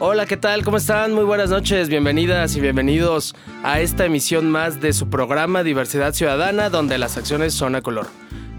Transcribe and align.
Hola, 0.00 0.26
¿qué 0.26 0.36
tal? 0.36 0.64
¿Cómo 0.64 0.76
están? 0.76 1.12
Muy 1.12 1.24
buenas 1.24 1.50
noches, 1.50 1.88
bienvenidas 1.88 2.54
y 2.54 2.60
bienvenidos 2.60 3.34
a 3.64 3.80
esta 3.80 4.04
emisión 4.04 4.48
más 4.48 4.80
de 4.80 4.92
su 4.92 5.10
programa 5.10 5.64
Diversidad 5.64 6.14
Ciudadana, 6.14 6.70
donde 6.70 6.98
las 6.98 7.16
acciones 7.16 7.52
son 7.52 7.74
a 7.74 7.82
color. 7.82 8.06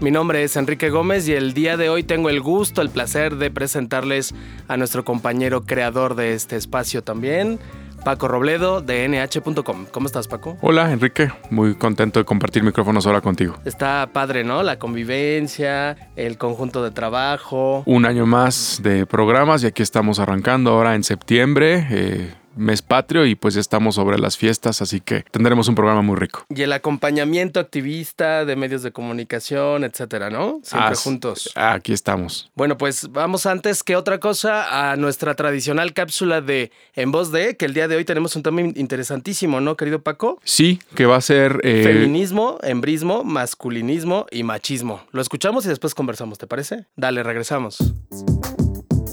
Mi 0.00 0.10
nombre 0.10 0.44
es 0.44 0.56
Enrique 0.56 0.90
Gómez 0.90 1.26
y 1.28 1.32
el 1.32 1.54
día 1.54 1.78
de 1.78 1.88
hoy 1.88 2.02
tengo 2.02 2.28
el 2.28 2.42
gusto, 2.42 2.82
el 2.82 2.90
placer 2.90 3.36
de 3.36 3.50
presentarles 3.50 4.34
a 4.68 4.76
nuestro 4.76 5.02
compañero 5.02 5.62
creador 5.64 6.14
de 6.14 6.34
este 6.34 6.56
espacio 6.56 7.02
también, 7.02 7.58
Paco 8.04 8.28
Robledo 8.28 8.80
de 8.80 9.08
nh.com. 9.08 9.86
¿Cómo 9.90 10.06
estás, 10.06 10.28
Paco? 10.28 10.56
Hola, 10.60 10.90
Enrique. 10.92 11.30
Muy 11.50 11.74
contento 11.74 12.18
de 12.18 12.24
compartir 12.24 12.62
micrófonos 12.62 13.06
ahora 13.06 13.20
contigo. 13.20 13.56
Está 13.64 14.08
padre, 14.12 14.44
¿no? 14.44 14.62
La 14.62 14.78
convivencia, 14.78 15.96
el 16.16 16.38
conjunto 16.38 16.82
de 16.82 16.90
trabajo. 16.90 17.82
Un 17.86 18.06
año 18.06 18.26
más 18.26 18.80
de 18.82 19.06
programas 19.06 19.62
y 19.62 19.66
aquí 19.66 19.82
estamos 19.82 20.18
arrancando 20.18 20.70
ahora 20.70 20.94
en 20.94 21.04
septiembre. 21.04 21.86
Eh, 21.90 22.34
mes 22.56 22.82
patrio 22.82 23.26
y 23.26 23.34
pues 23.34 23.54
ya 23.54 23.60
estamos 23.60 23.94
sobre 23.94 24.18
las 24.18 24.36
fiestas, 24.36 24.82
así 24.82 25.00
que 25.00 25.24
tendremos 25.30 25.68
un 25.68 25.74
programa 25.74 26.02
muy 26.02 26.16
rico. 26.16 26.44
Y 26.48 26.62
el 26.62 26.72
acompañamiento 26.72 27.60
activista 27.60 28.44
de 28.44 28.56
medios 28.56 28.82
de 28.82 28.92
comunicación, 28.92 29.84
etcétera, 29.84 30.30
¿no? 30.30 30.60
Siempre 30.62 30.96
juntos. 30.96 31.50
Aquí 31.54 31.92
estamos. 31.92 32.50
Bueno, 32.54 32.76
pues 32.76 33.10
vamos 33.10 33.46
antes 33.46 33.82
que 33.82 33.96
otra 33.96 34.20
cosa 34.20 34.90
a 34.90 34.96
nuestra 34.96 35.34
tradicional 35.34 35.92
cápsula 35.92 36.40
de 36.40 36.70
En 36.94 37.12
Voz 37.12 37.32
de, 37.32 37.56
que 37.56 37.66
el 37.66 37.74
día 37.74 37.88
de 37.88 37.96
hoy 37.96 38.04
tenemos 38.04 38.36
un 38.36 38.42
tema 38.42 38.60
interesantísimo, 38.60 39.60
¿no, 39.60 39.76
querido 39.76 40.02
Paco? 40.02 40.40
Sí, 40.44 40.80
que 40.94 41.06
va 41.06 41.16
a 41.16 41.20
ser... 41.20 41.60
Eh, 41.62 41.82
Feminismo, 41.84 42.58
embrismo, 42.62 43.24
masculinismo 43.24 44.26
y 44.30 44.42
machismo. 44.42 45.02
Lo 45.12 45.20
escuchamos 45.20 45.64
y 45.66 45.68
después 45.68 45.94
conversamos, 45.94 46.38
¿te 46.38 46.46
parece? 46.46 46.86
Dale, 46.96 47.22
regresamos. 47.22 47.78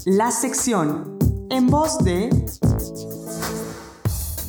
La 0.06 0.30
sección 0.30 1.18
En 1.50 1.66
Voz 1.66 1.98
de 2.04 2.30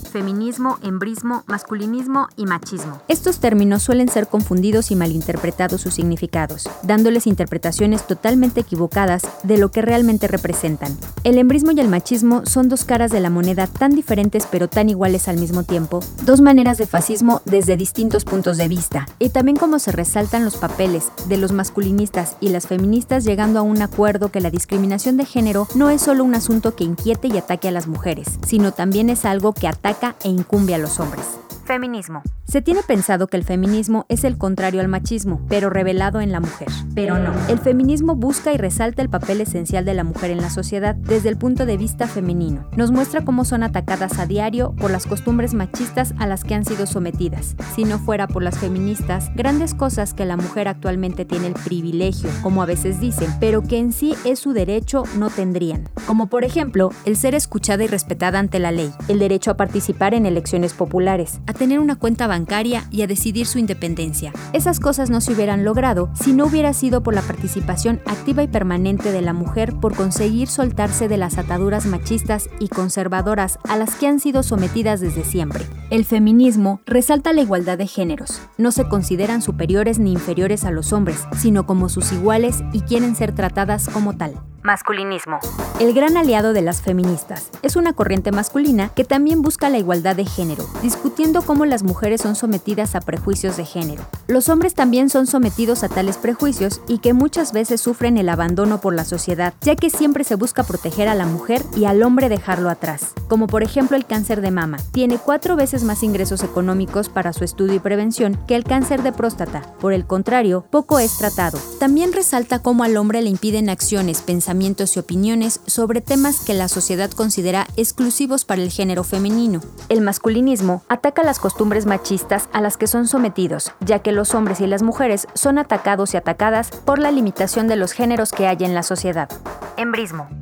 feminismo, 0.09 0.77
embrismo, 0.83 1.43
masculinismo 1.47 2.27
y 2.35 2.45
machismo. 2.45 3.01
Estos 3.07 3.39
términos 3.39 3.83
suelen 3.83 4.09
ser 4.09 4.27
confundidos 4.27 4.91
y 4.91 4.95
malinterpretados 4.95 5.81
sus 5.81 5.93
significados, 5.93 6.69
dándoles 6.83 7.27
interpretaciones 7.27 8.05
totalmente 8.05 8.61
equivocadas 8.61 9.23
de 9.43 9.57
lo 9.57 9.71
que 9.71 9.81
realmente 9.81 10.27
representan. 10.27 10.97
El 11.23 11.37
embrismo 11.37 11.71
y 11.71 11.79
el 11.79 11.89
machismo 11.89 12.45
son 12.45 12.69
dos 12.69 12.83
caras 12.83 13.11
de 13.11 13.19
la 13.19 13.29
moneda 13.29 13.67
tan 13.67 13.95
diferentes 13.95 14.47
pero 14.49 14.67
tan 14.67 14.89
iguales 14.89 15.27
al 15.27 15.37
mismo 15.37 15.63
tiempo, 15.63 16.01
dos 16.25 16.41
maneras 16.41 16.77
de 16.77 16.87
fascismo 16.87 17.41
desde 17.45 17.77
distintos 17.77 18.25
puntos 18.25 18.57
de 18.57 18.67
vista, 18.67 19.07
y 19.19 19.29
también 19.29 19.57
como 19.57 19.79
se 19.79 19.91
resaltan 19.91 20.45
los 20.45 20.57
papeles 20.57 21.11
de 21.27 21.37
los 21.37 21.51
masculinistas 21.51 22.35
y 22.39 22.49
las 22.49 22.67
feministas 22.67 23.23
llegando 23.23 23.59
a 23.59 23.63
un 23.63 23.81
acuerdo 23.81 24.31
que 24.31 24.41
la 24.41 24.49
discriminación 24.49 25.17
de 25.17 25.25
género 25.25 25.67
no 25.75 25.89
es 25.89 26.01
solo 26.01 26.23
un 26.23 26.35
asunto 26.35 26.75
que 26.75 26.83
inquiete 26.83 27.27
y 27.27 27.37
ataque 27.37 27.67
a 27.67 27.71
las 27.71 27.87
mujeres, 27.87 28.39
sino 28.45 28.71
también 28.71 29.09
es 29.09 29.25
algo 29.25 29.53
que 29.53 29.67
ataca 29.67 29.98
e 30.23 30.29
incumbe 30.29 30.73
a 30.73 30.77
los 30.77 30.99
hombres. 30.99 31.25
Feminismo. 31.69 32.23
Se 32.45 32.63
tiene 32.63 32.81
pensado 32.81 33.27
que 33.27 33.37
el 33.37 33.43
feminismo 33.43 34.07
es 34.09 34.23
el 34.23 34.39
contrario 34.39 34.81
al 34.81 34.87
machismo, 34.87 35.45
pero 35.47 35.69
revelado 35.69 36.19
en 36.19 36.31
la 36.31 36.39
mujer. 36.39 36.67
Pero 36.95 37.19
no. 37.19 37.31
El 37.47 37.59
feminismo 37.59 38.15
busca 38.15 38.51
y 38.51 38.57
resalta 38.57 39.03
el 39.03 39.09
papel 39.09 39.39
esencial 39.39 39.85
de 39.85 39.93
la 39.93 40.03
mujer 40.03 40.31
en 40.31 40.41
la 40.41 40.49
sociedad 40.49 40.95
desde 40.95 41.29
el 41.29 41.37
punto 41.37 41.67
de 41.67 41.77
vista 41.77 42.07
femenino. 42.07 42.67
Nos 42.75 42.89
muestra 42.89 43.23
cómo 43.23 43.45
son 43.45 43.61
atacadas 43.61 44.17
a 44.17 44.25
diario 44.25 44.73
por 44.79 44.89
las 44.89 45.05
costumbres 45.05 45.53
machistas 45.53 46.15
a 46.17 46.25
las 46.25 46.43
que 46.43 46.55
han 46.55 46.65
sido 46.65 46.87
sometidas. 46.87 47.55
Si 47.75 47.83
no 47.83 47.99
fuera 47.99 48.27
por 48.27 48.41
las 48.41 48.57
feministas, 48.57 49.29
grandes 49.35 49.75
cosas 49.75 50.15
que 50.15 50.25
la 50.25 50.37
mujer 50.37 50.67
actualmente 50.67 51.23
tiene 51.23 51.45
el 51.45 51.53
privilegio, 51.53 52.31
como 52.41 52.63
a 52.63 52.65
veces 52.65 52.99
dicen, 52.99 53.29
pero 53.39 53.61
que 53.61 53.77
en 53.77 53.93
sí 53.93 54.15
es 54.25 54.39
su 54.39 54.53
derecho, 54.53 55.03
no 55.19 55.29
tendrían. 55.29 55.87
Como 56.07 56.25
por 56.31 56.43
ejemplo, 56.43 56.89
el 57.05 57.15
ser 57.15 57.35
escuchada 57.35 57.83
y 57.83 57.87
respetada 57.87 58.39
ante 58.39 58.57
la 58.57 58.71
ley, 58.71 58.91
el 59.07 59.19
derecho 59.19 59.51
a 59.51 59.57
participar 59.57 60.15
en 60.15 60.25
elecciones 60.25 60.73
populares, 60.73 61.41
a 61.45 61.58
tener 61.59 61.79
una 61.79 61.97
cuenta 61.97 62.25
bancaria 62.25 62.85
y 62.89 63.03
a 63.03 63.07
decidir 63.07 63.45
su 63.45 63.59
independencia. 63.59 64.33
Esas 64.53 64.79
cosas 64.79 65.11
no 65.11 65.21
se 65.21 65.33
hubieran 65.33 65.63
logrado 65.63 66.09
si 66.15 66.33
no 66.33 66.45
hubiera 66.45 66.73
sido 66.73 67.03
por 67.03 67.13
la 67.13 67.21
participación 67.21 68.01
activa 68.07 68.41
y 68.41 68.47
permanente 68.47 69.11
de 69.11 69.21
la 69.21 69.33
mujer 69.33 69.75
por 69.75 69.93
conseguir 69.93 70.47
soltarse 70.47 71.07
de 71.07 71.17
las 71.17 71.37
ataduras 71.37 71.85
machistas 71.85 72.49
y 72.59 72.69
conservadoras 72.69 73.59
a 73.67 73.77
las 73.77 73.93
que 73.95 74.07
han 74.07 74.19
sido 74.19 74.41
sometidas 74.41 75.01
desde 75.01 75.23
siempre. 75.23 75.65
El 75.91 76.05
feminismo 76.05 76.81
resalta 76.85 77.33
la 77.33 77.41
igualdad 77.41 77.77
de 77.77 77.87
géneros. 77.87 78.41
No 78.57 78.71
se 78.71 78.87
consideran 78.87 79.41
superiores 79.41 79.99
ni 79.99 80.13
inferiores 80.13 80.63
a 80.63 80.71
los 80.71 80.93
hombres, 80.93 81.25
sino 81.37 81.65
como 81.65 81.89
sus 81.89 82.11
iguales 82.13 82.63
y 82.71 82.81
quieren 82.81 83.15
ser 83.15 83.35
tratadas 83.35 83.89
como 83.89 84.15
tal. 84.15 84.39
Masculinismo. 84.63 85.39
El 85.79 85.93
gran 85.93 86.17
aliado 86.17 86.51
de 86.51 86.61
las 86.61 86.81
feministas. 86.81 87.51
Es 87.61 87.77
una 87.77 87.93
corriente 87.93 88.33
masculina 88.33 88.89
que 88.89 89.05
también 89.05 89.41
busca 89.41 89.69
la 89.69 89.77
igualdad 89.77 90.13
de 90.13 90.25
género, 90.25 90.67
discutiendo 90.81 91.41
cómo 91.41 91.65
las 91.65 91.83
mujeres 91.83 92.19
son 92.19 92.35
sometidas 92.35 92.95
a 92.95 92.99
prejuicios 92.99 93.55
de 93.55 93.63
género. 93.63 94.03
Los 94.27 94.49
hombres 94.49 94.73
también 94.73 95.09
son 95.09 95.25
sometidos 95.25 95.85
a 95.85 95.87
tales 95.87 96.17
prejuicios 96.17 96.81
y 96.89 96.97
que 96.97 97.13
muchas 97.13 97.53
veces 97.53 97.79
sufren 97.79 98.17
el 98.17 98.27
abandono 98.27 98.81
por 98.81 98.93
la 98.93 99.05
sociedad, 99.05 99.53
ya 99.61 99.77
que 99.77 99.89
siempre 99.89 100.25
se 100.25 100.35
busca 100.35 100.63
proteger 100.63 101.07
a 101.07 101.15
la 101.15 101.25
mujer 101.25 101.63
y 101.77 101.85
al 101.85 102.03
hombre 102.03 102.27
dejarlo 102.27 102.69
atrás. 102.69 103.13
Como 103.29 103.47
por 103.47 103.63
ejemplo 103.63 103.95
el 103.95 104.05
cáncer 104.05 104.41
de 104.41 104.51
mama. 104.51 104.79
Tiene 104.91 105.17
cuatro 105.17 105.55
veces 105.55 105.85
más 105.85 106.03
ingresos 106.03 106.43
económicos 106.43 107.07
para 107.07 107.31
su 107.31 107.45
estudio 107.45 107.75
y 107.75 107.79
prevención 107.79 108.37
que 108.49 108.55
el 108.55 108.65
cáncer 108.65 109.01
de 109.01 109.13
próstata. 109.13 109.61
Por 109.79 109.93
el 109.93 110.05
contrario, 110.05 110.65
poco 110.69 110.99
es 110.99 111.17
tratado. 111.17 111.57
También 111.79 112.11
resalta 112.11 112.59
cómo 112.59 112.83
al 112.83 112.97
hombre 112.97 113.21
le 113.21 113.29
impiden 113.29 113.69
acciones, 113.69 114.21
pensamientos, 114.21 114.97
y 114.97 114.99
opiniones 114.99 115.61
sobre 115.69 116.01
temas 116.01 116.41
que 116.41 116.53
la 116.53 116.67
sociedad 116.67 117.11
considera 117.11 117.67
exclusivos 117.77 118.45
para 118.45 118.61
el 118.61 118.71
género 118.71 119.03
femenino. 119.03 119.61
El 119.89 120.01
masculinismo 120.01 120.83
ataca 120.89 121.23
las 121.23 121.39
costumbres 121.39 121.85
machistas 121.85 122.49
a 122.53 122.61
las 122.61 122.77
que 122.77 122.87
son 122.87 123.07
sometidos, 123.07 123.71
ya 123.79 123.99
que 123.99 124.11
los 124.11 124.33
hombres 124.35 124.61
y 124.61 124.67
las 124.67 124.83
mujeres 124.83 125.27
son 125.33 125.57
atacados 125.57 126.13
y 126.13 126.17
atacadas 126.17 126.71
por 126.71 126.99
la 126.99 127.11
limitación 127.11 127.67
de 127.67 127.75
los 127.75 127.91
géneros 127.91 128.31
que 128.31 128.47
hay 128.47 128.57
en 128.61 128.73
la 128.73 128.83
sociedad. 128.83 129.29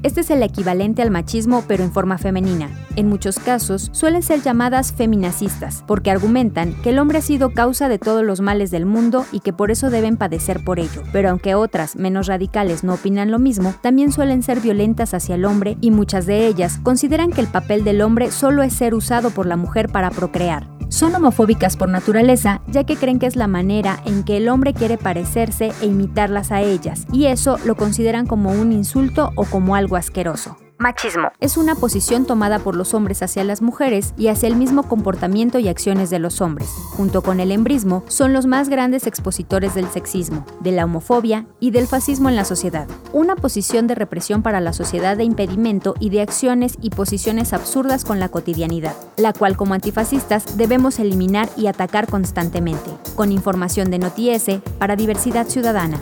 Este 0.03 0.21
es 0.21 0.29
el 0.29 0.43
equivalente 0.43 1.01
al 1.01 1.11
machismo 1.11 1.63
pero 1.67 1.83
en 1.83 1.91
forma 1.91 2.17
femenina. 2.17 2.69
En 2.95 3.07
muchos 3.07 3.39
casos 3.39 3.89
suelen 3.93 4.23
ser 4.23 4.41
llamadas 4.41 4.91
feminacistas, 4.91 5.83
porque 5.87 6.11
argumentan 6.11 6.73
que 6.81 6.89
el 6.89 6.99
hombre 6.99 7.19
ha 7.19 7.21
sido 7.21 7.53
causa 7.53 7.89
de 7.89 7.99
todos 7.99 8.23
los 8.23 8.41
males 8.41 8.71
del 8.71 8.85
mundo 8.85 9.25
y 9.31 9.39
que 9.41 9.53
por 9.53 9.71
eso 9.71 9.89
deben 9.89 10.17
padecer 10.17 10.63
por 10.63 10.79
ello. 10.79 11.03
Pero 11.11 11.29
aunque 11.29 11.55
otras, 11.55 11.95
menos 11.95 12.27
radicales, 12.27 12.83
no 12.83 12.95
opinan 12.95 13.31
lo 13.31 13.39
mismo, 13.39 13.75
también 13.81 14.11
suelen 14.11 14.43
ser 14.43 14.59
violentas 14.59 15.13
hacia 15.13 15.35
el 15.35 15.45
hombre 15.45 15.77
y 15.81 15.91
muchas 15.91 16.25
de 16.25 16.47
ellas 16.47 16.79
consideran 16.83 17.31
que 17.31 17.41
el 17.41 17.47
papel 17.47 17.83
del 17.83 18.01
hombre 18.01 18.31
solo 18.31 18.63
es 18.63 18.73
ser 18.73 18.93
usado 18.93 19.29
por 19.29 19.45
la 19.45 19.57
mujer 19.57 19.89
para 19.89 20.09
procrear. 20.09 20.77
Son 20.89 21.13
homofóbicas 21.13 21.75
por 21.75 21.89
naturaleza, 21.89 22.61
ya 22.67 22.85
que 22.85 22.95
creen 22.95 23.19
que 23.19 23.25
es 23.25 23.35
la 23.35 23.47
manera 23.47 24.01
en 24.05 24.23
que 24.23 24.37
el 24.37 24.47
hombre 24.47 24.73
quiere 24.73 24.97
parecerse 24.97 25.73
e 25.81 25.85
imitarlas 25.85 26.51
a 26.51 26.61
ellas, 26.61 27.05
y 27.11 27.25
eso 27.25 27.57
lo 27.65 27.75
consideran 27.75 28.25
como 28.25 28.51
un 28.51 28.71
insulto 28.71 29.31
o 29.37 29.45
como 29.45 29.75
algo 29.75 29.95
asqueroso. 29.95 30.57
Machismo. 30.79 31.31
Es 31.39 31.57
una 31.57 31.73
posición 31.73 32.25
tomada 32.25 32.59
por 32.59 32.75
los 32.75 32.93
hombres 32.93 33.23
hacia 33.23 33.43
las 33.43 33.63
mujeres 33.63 34.13
y 34.15 34.27
hacia 34.27 34.47
el 34.47 34.55
mismo 34.55 34.83
comportamiento 34.83 35.57
y 35.57 35.69
acciones 35.69 36.11
de 36.11 36.19
los 36.19 36.39
hombres. 36.39 36.69
Junto 36.91 37.23
con 37.23 37.39
el 37.39 37.51
embrismo, 37.51 38.03
son 38.07 38.31
los 38.31 38.45
más 38.45 38.69
grandes 38.69 39.07
expositores 39.07 39.73
del 39.73 39.87
sexismo, 39.87 40.45
de 40.59 40.71
la 40.71 40.85
homofobia 40.85 41.47
y 41.59 41.71
del 41.71 41.87
fascismo 41.87 42.29
en 42.29 42.35
la 42.35 42.45
sociedad. 42.45 42.87
Una 43.11 43.35
posición 43.35 43.87
de 43.87 43.95
represión 43.95 44.43
para 44.43 44.61
la 44.61 44.71
sociedad 44.71 45.17
de 45.17 45.23
impedimento 45.23 45.95
y 45.99 46.11
de 46.11 46.21
acciones 46.21 46.77
y 46.79 46.91
posiciones 46.91 47.53
absurdas 47.53 48.05
con 48.05 48.19
la 48.19 48.29
cotidianidad, 48.29 48.95
la 49.17 49.33
cual 49.33 49.57
como 49.57 49.73
antifascistas 49.73 50.57
debemos 50.57 50.99
eliminar 50.99 51.49
y 51.57 51.65
atacar 51.67 52.07
constantemente. 52.07 52.91
Con 53.15 53.31
información 53.31 53.89
de 53.89 53.97
Notiese 53.97 54.61
para 54.77 54.95
Diversidad 54.95 55.47
Ciudadana. 55.47 55.99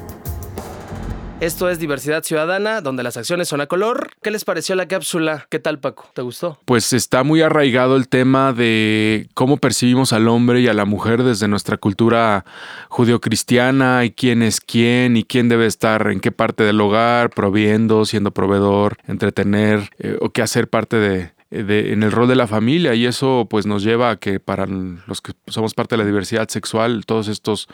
Esto 1.42 1.70
es 1.70 1.80
Diversidad 1.80 2.24
Ciudadana, 2.24 2.80
donde 2.80 3.04
las 3.04 3.18
acciones 3.18 3.50
son 3.50 3.60
a 3.60 3.68
color. 3.68 4.12
¿Qué 4.24 4.32
les 4.32 4.46
pareció 4.46 4.74
la 4.76 4.88
cápsula? 4.88 5.48
¿Qué 5.50 5.60
tal, 5.60 5.80
Paco? 5.80 6.10
¿Te 6.14 6.22
gustó? 6.22 6.60
Pues 6.64 6.94
está 6.94 7.24
muy 7.24 7.42
arraigado 7.42 7.98
el 7.98 8.08
tema 8.08 8.54
de 8.54 9.28
cómo 9.34 9.58
percibimos 9.58 10.14
al 10.14 10.30
hombre 10.30 10.62
y 10.62 10.70
a 10.70 10.74
la 10.74 10.86
mujer 10.86 11.24
desde 11.24 11.50
nuestra 11.50 11.76
cultura 11.76 12.46
judio-cristiana 12.88 14.06
y 14.06 14.12
quién 14.12 14.42
es 14.44 14.62
quién 14.62 15.18
y 15.18 15.26
quién 15.26 15.50
debe 15.50 15.66
estar 15.66 16.08
en 16.08 16.22
qué 16.22 16.32
parte 16.32 16.64
del 16.64 16.80
hogar, 16.80 17.30
proviendo, 17.32 18.06
siendo 18.06 18.32
proveedor, 18.32 18.98
entretener 19.06 19.90
eh, 20.00 20.18
o 20.22 20.30
qué 20.30 20.42
hacer 20.42 20.70
parte 20.70 20.96
de, 20.96 21.35
eh, 21.52 21.90
en 21.92 22.04
el 22.04 22.12
rol 22.12 22.28
de 22.28 22.36
la 22.36 22.48
familia 22.48 22.96
y 22.96 23.06
eso 23.06 23.48
pues 23.50 23.66
nos 23.66 23.84
lleva 23.84 24.10
a 24.10 24.16
que 24.18 24.40
para 24.40 24.66
los 24.66 25.22
que 25.22 25.34
somos 25.48 25.74
parte 25.74 25.96
de 25.96 26.00
la 26.00 26.06
diversidad 26.06 26.48
sexual, 26.50 27.06
todos 27.06 27.28
estos 27.28 27.68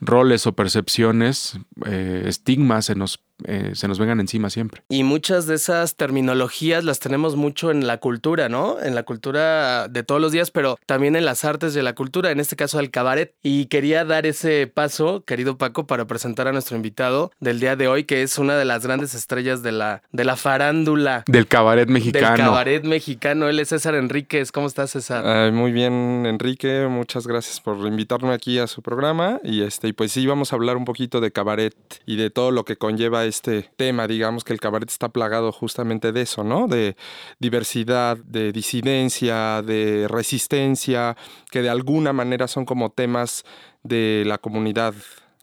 roles 0.00 0.46
o 0.46 0.54
percepciones, 0.54 1.58
eh, 1.86 2.24
estigmas 2.26 2.86
se 2.86 2.94
nos 2.94 3.20
eh, 3.44 3.72
se 3.74 3.88
nos 3.88 3.98
vengan 3.98 4.20
encima 4.20 4.50
siempre. 4.50 4.82
Y 4.88 5.04
muchas 5.04 5.46
de 5.46 5.54
esas 5.54 5.96
terminologías 5.96 6.84
las 6.84 6.98
tenemos 6.98 7.36
mucho 7.36 7.70
en 7.70 7.86
la 7.86 7.98
cultura, 7.98 8.48
¿no? 8.48 8.80
En 8.82 8.94
la 8.94 9.04
cultura 9.04 9.88
de 9.88 10.02
todos 10.02 10.20
los 10.20 10.32
días, 10.32 10.50
pero 10.50 10.78
también 10.86 11.16
en 11.16 11.24
las 11.24 11.44
artes 11.44 11.74
de 11.74 11.82
la 11.82 11.94
cultura, 11.94 12.30
en 12.30 12.40
este 12.40 12.56
caso 12.56 12.80
el 12.80 12.90
cabaret. 12.90 13.34
Y 13.42 13.66
quería 13.66 14.04
dar 14.04 14.26
ese 14.26 14.66
paso, 14.66 15.24
querido 15.24 15.56
Paco, 15.56 15.86
para 15.86 16.06
presentar 16.06 16.48
a 16.48 16.52
nuestro 16.52 16.76
invitado 16.76 17.30
del 17.40 17.60
día 17.60 17.76
de 17.76 17.88
hoy, 17.88 18.04
que 18.04 18.22
es 18.22 18.38
una 18.38 18.56
de 18.56 18.64
las 18.64 18.84
grandes 18.84 19.14
estrellas 19.14 19.62
de 19.62 19.72
la, 19.72 20.02
de 20.12 20.24
la 20.24 20.36
farándula. 20.36 21.24
Del 21.26 21.46
cabaret 21.46 21.88
mexicano. 21.88 22.28
Del 22.28 22.36
cabaret 22.36 22.84
mexicano. 22.84 23.48
Él 23.48 23.60
es 23.60 23.68
César 23.68 23.94
Enríquez. 23.94 24.52
¿Cómo 24.52 24.66
estás, 24.66 24.90
César? 24.90 25.52
muy 25.52 25.72
bien, 25.72 26.24
Enrique. 26.26 26.86
Muchas 26.88 27.26
gracias 27.26 27.60
por 27.60 27.78
invitarme 27.86 28.32
aquí 28.32 28.58
a 28.58 28.66
su 28.66 28.82
programa. 28.82 29.40
Y 29.44 29.62
este, 29.62 29.88
y 29.88 29.92
pues 29.92 30.12
sí, 30.12 30.26
vamos 30.26 30.52
a 30.52 30.56
hablar 30.56 30.76
un 30.76 30.84
poquito 30.84 31.20
de 31.20 31.30
cabaret 31.30 31.74
y 32.06 32.16
de 32.16 32.30
todo 32.30 32.50
lo 32.50 32.64
que 32.64 32.76
conlleva 32.76 33.27
este 33.28 33.70
tema, 33.76 34.06
digamos 34.06 34.44
que 34.44 34.52
el 34.52 34.60
cabaret 34.60 34.88
está 34.88 35.08
plagado 35.08 35.52
justamente 35.52 36.12
de 36.12 36.22
eso, 36.22 36.44
¿no? 36.44 36.66
De 36.66 36.96
diversidad, 37.38 38.16
de 38.16 38.52
disidencia, 38.52 39.62
de 39.62 40.06
resistencia, 40.08 41.16
que 41.50 41.62
de 41.62 41.70
alguna 41.70 42.12
manera 42.12 42.48
son 42.48 42.64
como 42.64 42.90
temas 42.90 43.44
de 43.82 44.24
la 44.26 44.38
comunidad 44.38 44.94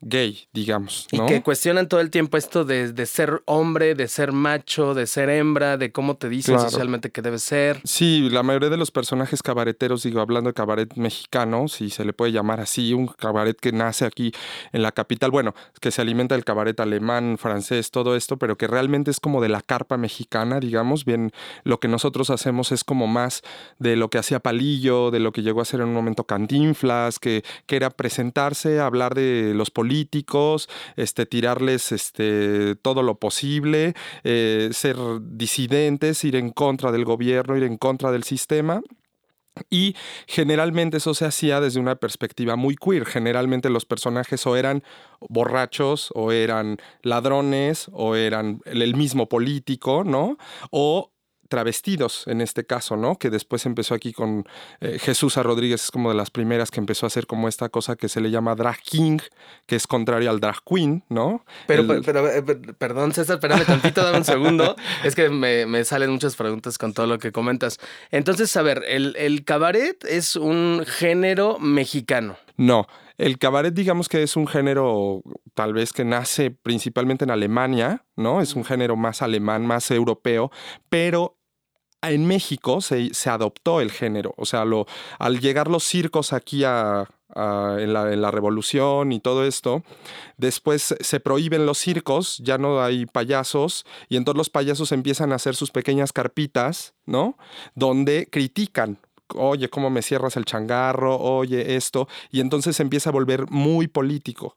gay, 0.07 0.47
digamos. 0.53 1.07
Y 1.11 1.19
que 1.25 1.41
cuestionan 1.41 1.89
todo 1.89 1.99
el 1.99 2.11
tiempo 2.11 2.37
esto 2.37 2.63
de, 2.63 3.05
ser 3.07 3.41
hombre, 3.45 3.95
de 3.95 4.07
ser 4.07 4.31
macho, 4.31 4.93
de 4.93 5.07
ser 5.07 5.29
hembra, 5.29 5.77
de 5.77 5.91
cómo 5.91 6.15
te 6.15 6.29
dicen 6.29 6.59
socialmente 6.59 7.11
que 7.11 7.23
debe 7.23 7.39
ser. 7.39 7.81
Sí, 7.83 8.29
la 8.29 8.43
mayoría 8.43 8.69
de 8.69 8.77
los 8.77 8.91
personajes 8.91 9.41
cabareteros, 9.41 10.03
digo, 10.03 10.21
hablando 10.21 10.51
de 10.51 10.53
cabaret 10.53 10.95
mexicano, 10.95 11.67
si 11.67 11.89
se 11.89 12.05
le 12.05 12.13
puede 12.13 12.31
llamar 12.31 12.59
así, 12.59 12.93
un 12.93 13.07
cabaret 13.07 13.59
que 13.59 13.71
nace 13.71 14.05
aquí 14.05 14.31
en 14.73 14.83
la 14.83 14.91
capital, 14.91 15.31
bueno, 15.31 15.55
que 15.81 15.89
se 15.89 16.01
alimenta 16.01 16.35
del 16.35 16.45
cabaret 16.45 16.79
alemán, 16.79 17.37
francés, 17.39 17.89
todo 17.89 18.15
esto, 18.15 18.37
pero 18.37 18.57
que 18.57 18.67
realmente 18.67 19.09
es 19.09 19.19
como 19.19 19.41
de 19.41 19.49
la 19.49 19.61
carpa 19.61 19.97
mexicana, 19.97 20.59
digamos, 20.59 21.03
bien, 21.03 21.31
lo 21.63 21.79
que 21.79 21.87
nosotros 21.87 22.29
hacemos 22.29 22.71
es 22.71 22.83
como 22.83 23.07
más 23.07 23.41
de 23.79 23.95
lo 23.95 24.11
que 24.11 24.19
hacía 24.19 24.39
Palillo, 24.39 25.09
de 25.09 25.19
lo 25.19 25.31
que 25.31 25.41
llegó 25.41 25.61
a 25.61 25.65
ser 25.65 25.81
en 25.81 25.87
un 25.87 25.93
momento 25.95 26.25
Cantinflas, 26.25 27.17
que, 27.17 27.43
que 27.65 27.75
era 27.75 27.89
presentarse, 27.89 28.79
hablar 28.79 29.15
de 29.15 29.53
los 29.55 29.71
políticos, 29.71 29.94
políticos, 29.95 30.67
este, 30.97 31.25
tirarles 31.25 31.93
este, 31.93 32.75
todo 32.81 33.01
lo 33.01 33.15
posible, 33.15 33.93
eh, 34.23 34.69
ser 34.73 34.97
disidentes, 35.21 36.23
ir 36.25 36.35
en 36.35 36.49
contra 36.49 36.91
del 36.91 37.05
gobierno, 37.05 37.55
ir 37.55 37.63
en 37.63 37.77
contra 37.77 38.11
del 38.11 38.23
sistema. 38.23 38.81
Y 39.69 39.95
generalmente 40.27 40.97
eso 40.97 41.13
se 41.13 41.23
hacía 41.23 41.61
desde 41.61 41.79
una 41.79 41.95
perspectiva 41.95 42.57
muy 42.57 42.75
queer. 42.75 43.05
Generalmente 43.05 43.69
los 43.69 43.85
personajes 43.85 44.45
o 44.45 44.57
eran 44.57 44.83
borrachos, 45.29 46.11
o 46.13 46.33
eran 46.33 46.77
ladrones, 47.03 47.87
o 47.93 48.17
eran 48.17 48.59
el 48.65 48.95
mismo 48.95 49.29
político, 49.29 50.03
¿no? 50.03 50.37
O 50.71 51.14
travestidos 51.55 52.27
en 52.27 52.41
este 52.41 52.65
caso, 52.65 52.97
¿no? 52.97 53.15
Que 53.15 53.29
después 53.29 53.65
empezó 53.65 53.93
aquí 53.95 54.11
con 54.11 54.45
eh, 54.81 54.99
Jesús 54.99 55.37
a 55.37 55.43
Rodríguez, 55.43 55.85
es 55.85 55.89
como 55.89 56.09
de 56.09 56.15
las 56.15 56.29
primeras 56.29 56.69
que 56.69 56.81
empezó 56.81 57.05
a 57.05 57.07
hacer 57.07 57.27
como 57.27 57.47
esta 57.47 57.69
cosa 57.69 57.95
que 57.95 58.09
se 58.09 58.19
le 58.19 58.29
llama 58.29 58.55
drag 58.55 58.77
king, 58.81 59.19
que 59.65 59.77
es 59.77 59.87
contrario 59.87 60.29
al 60.29 60.41
drag 60.41 60.57
queen, 60.65 61.05
¿no? 61.07 61.45
Pero, 61.65 61.87
pero, 62.03 62.29
eh, 62.29 62.43
perdón, 62.77 63.13
César, 63.13 63.35
espérame 63.35 63.63
tantito, 63.65 64.03
dame 64.03 64.17
un 64.17 64.25
segundo. 64.25 64.75
es 65.05 65.15
que 65.15 65.29
me, 65.29 65.85
salen 65.85 66.11
muchas 66.11 66.35
preguntas 66.35 66.77
con 66.77 66.93
todo 66.93 67.07
lo 67.07 67.19
que 67.19 67.31
comentas. 67.31 67.79
Entonces, 68.11 68.53
a 68.57 68.61
ver, 68.61 68.83
el, 68.85 69.15
el 69.17 69.45
cabaret 69.45 70.03
es 70.03 70.35
un 70.35 70.83
género 70.85 71.57
mexicano. 71.57 72.35
No, 72.57 72.85
el 73.17 73.37
cabaret, 73.37 73.73
digamos 73.73 74.09
que 74.09 74.23
es 74.23 74.35
un 74.35 74.45
género 74.45 75.21
tal 75.53 75.73
vez 75.73 75.93
que 75.93 76.03
nace 76.03 76.51
principalmente 76.51 77.23
en 77.23 77.31
Alemania, 77.31 78.03
¿no? 78.17 78.41
Es 78.41 78.55
un 78.55 78.65
género 78.65 78.97
más 78.97 79.21
alemán, 79.21 79.65
más 79.65 79.89
europeo, 79.91 80.51
pero 80.89 81.37
en 82.11 82.25
México 82.25 82.81
se, 82.81 83.11
adoptó 83.29 83.81
el 83.81 83.91
género. 83.91 84.33
O 84.37 84.45
sea, 84.45 84.63
al 85.19 85.39
llegar 85.39 85.69
los 85.69 85.83
circos 85.83 86.33
aquí 86.33 86.63
a, 86.63 87.09
en, 87.35 87.93
la, 87.93 88.13
en, 88.13 88.21
la, 88.21 88.31
revolución 88.31 89.11
y 89.11 89.19
todo 89.19 89.45
esto, 89.45 89.83
después 90.37 90.95
se 90.99 91.19
prohíben 91.19 91.65
los 91.65 91.77
circos, 91.77 92.37
ya 92.39 92.57
no 92.57 92.81
hay 92.81 93.05
payasos, 93.05 93.85
y 94.09 94.17
entonces 94.17 94.37
los 94.37 94.49
payasos 94.49 94.91
empiezan 94.91 95.31
a 95.31 95.35
hacer 95.35 95.55
sus 95.55 95.71
pequeñas 95.71 96.13
carpitas, 96.13 96.93
¿no? 97.05 97.37
Donde 97.73 98.27
critican 98.31 98.99
oye, 99.33 99.69
¿cómo 99.69 99.89
me 99.89 100.03
cierras 100.03 100.37
el 100.37 100.45
changarro? 100.45 101.17
Oye, 101.17 101.75
esto. 101.75 102.07
Y 102.31 102.41
entonces 102.41 102.79
empieza 102.79 103.09
a 103.09 103.13
volver 103.13 103.49
muy 103.49 103.87
político 103.87 104.55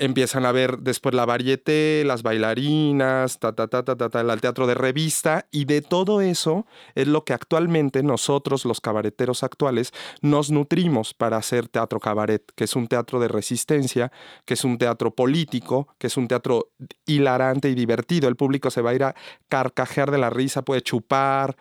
empiezan 0.00 0.46
a 0.46 0.52
ver 0.52 0.78
después 0.78 1.14
la 1.14 1.26
varieté, 1.26 2.02
las 2.06 2.22
bailarinas, 2.22 3.38
ta, 3.38 3.52
ta, 3.54 3.68
ta, 3.68 3.84
ta, 3.84 3.96
ta, 3.96 4.08
ta, 4.08 4.20
el 4.22 4.40
teatro 4.40 4.66
de 4.66 4.74
revista, 4.74 5.46
y 5.50 5.66
de 5.66 5.82
todo 5.82 6.22
eso 6.22 6.66
es 6.94 7.06
lo 7.06 7.24
que 7.24 7.34
actualmente 7.34 8.02
nosotros, 8.02 8.64
los 8.64 8.80
cabareteros 8.80 9.44
actuales, 9.44 9.92
nos 10.22 10.50
nutrimos 10.50 11.12
para 11.12 11.36
hacer 11.36 11.68
teatro 11.68 12.00
cabaret, 12.00 12.42
que 12.56 12.64
es 12.64 12.74
un 12.74 12.88
teatro 12.88 13.20
de 13.20 13.28
resistencia, 13.28 14.10
que 14.46 14.54
es 14.54 14.64
un 14.64 14.78
teatro 14.78 15.14
político, 15.14 15.88
que 15.98 16.06
es 16.06 16.16
un 16.16 16.28
teatro 16.28 16.70
hilarante 17.04 17.68
y 17.68 17.74
divertido. 17.74 18.26
El 18.28 18.36
público 18.36 18.70
se 18.70 18.80
va 18.80 18.90
a 18.90 18.94
ir 18.94 19.04
a 19.04 19.14
carcajear 19.48 20.10
de 20.10 20.18
la 20.18 20.30
risa, 20.30 20.62
puede 20.62 20.80
chupar, 20.80 21.56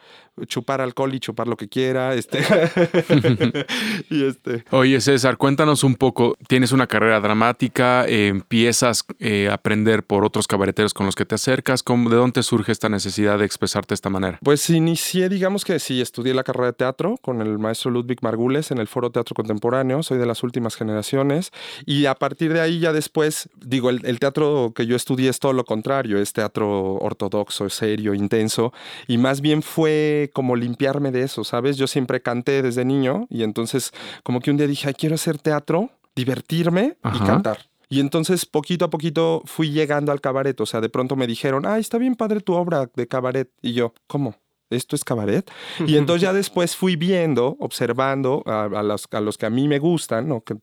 chupar 0.46 0.82
alcohol 0.82 1.14
y 1.14 1.20
chupar 1.20 1.48
lo 1.48 1.58
que 1.58 1.68
quiera. 1.68 2.14
Este. 2.14 2.40
y 4.10 4.24
este. 4.24 4.64
Oye, 4.72 5.00
César, 5.02 5.38
cuéntanos 5.38 5.84
un 5.84 5.96
poco. 5.96 6.36
Tienes 6.48 6.72
una 6.72 6.88
carrera 6.88 7.20
dramática, 7.20 8.06
eh, 8.08 8.28
empiezas 8.28 9.06
eh, 9.20 9.50
a 9.50 9.56
aprender 9.56 10.04
por 10.04 10.26
otros 10.26 10.48
cabareteros 10.48 10.94
con 10.94 11.06
los 11.06 11.16
que 11.16 11.26
te 11.26 11.36
acercas. 11.36 11.84
¿De 11.86 12.16
dónde 12.16 12.44
surge 12.44 12.72
esta 12.72 12.90
necesidad 12.90 13.40
de 13.40 13.46
expresarte 13.46 13.90
de 13.90 13.96
esta 13.96 14.10
manera? 14.10 14.40
Pues 14.44 14.70
inicié, 14.70 15.30
digamos 15.30 15.66
que 15.66 15.80
sí, 15.80 16.02
estudié 16.02 16.34
la 16.34 16.44
carrera 16.44 16.68
de 16.68 16.74
teatro 16.74 17.18
con 17.22 17.42
el 17.42 17.58
maestro 17.60 17.92
Ludwig 17.92 18.20
Margules 18.22 18.72
en 18.72 18.78
el 18.78 18.88
Foro 18.88 19.12
Teatro 19.12 19.34
Contemporáneo. 19.36 20.04
Soy 20.04 20.18
de 20.18 20.26
las 20.26 20.44
últimas 20.44 20.76
generaciones. 20.76 21.52
Y 21.86 22.06
a 22.06 22.16
partir 22.16 22.54
de 22.54 22.62
ahí 22.62 22.80
ya 22.80 22.94
después, 22.94 23.50
digo, 23.60 23.90
el, 23.90 24.06
el 24.06 24.20
teatro 24.20 24.72
que 24.76 24.86
yo 24.86 24.96
estudié 24.96 25.30
es 25.30 25.40
todo 25.40 25.54
lo 25.54 25.66
contrario. 25.66 26.20
Es 26.20 26.34
teatro 26.34 26.96
ortodoxo, 26.96 27.70
serio, 27.70 28.14
intenso. 28.14 28.74
Y 29.08 29.18
más 29.18 29.42
bien 29.42 29.62
fue 29.62 30.29
como 30.30 30.56
limpiarme 30.56 31.12
de 31.12 31.24
eso, 31.24 31.44
¿sabes? 31.44 31.78
Yo 31.78 31.88
siempre 31.88 32.22
canté 32.22 32.62
desde 32.62 32.86
niño 32.86 33.28
y 33.30 33.44
entonces 33.44 33.92
como 34.24 34.40
que 34.40 34.52
un 34.52 34.58
día 34.58 34.68
dije, 34.68 34.88
Ay, 34.88 34.94
quiero 34.94 35.16
hacer 35.16 35.38
teatro, 35.38 35.90
divertirme 36.16 36.98
y 37.14 37.20
cantar. 37.20 37.70
Y 37.90 38.00
entonces 38.00 38.46
poquito 38.46 38.86
a 38.86 38.90
poquito 38.92 39.42
fui 39.46 39.72
llegando 39.72 40.12
al 40.12 40.22
cabaret, 40.22 40.60
o 40.62 40.66
sea, 40.68 40.80
de 40.80 40.90
pronto 40.90 41.16
me 41.16 41.26
dijeron, 41.26 41.66
ay, 41.66 41.82
está 41.82 41.98
bien 41.98 42.16
padre 42.16 42.40
tu 42.40 42.54
obra 42.54 42.90
de 42.96 43.08
cabaret. 43.08 43.50
Y 43.64 43.74
yo, 43.74 43.94
¿cómo? 44.06 44.36
Esto 44.70 44.96
es 44.96 45.04
cabaret. 45.04 45.50
Y 45.86 45.98
entonces 45.98 46.22
ya 46.22 46.34
después 46.34 46.76
fui 46.76 46.96
viendo, 46.96 47.58
observando 47.60 48.44
a, 48.46 48.84
los, 48.84 49.08
a 49.12 49.22
los, 49.22 49.38
que 49.38 49.46
a 49.46 49.50
mí 49.50 49.68
me 49.68 49.80
gustan, 49.80 50.28
¿no? 50.28 50.42
que 50.42 50.56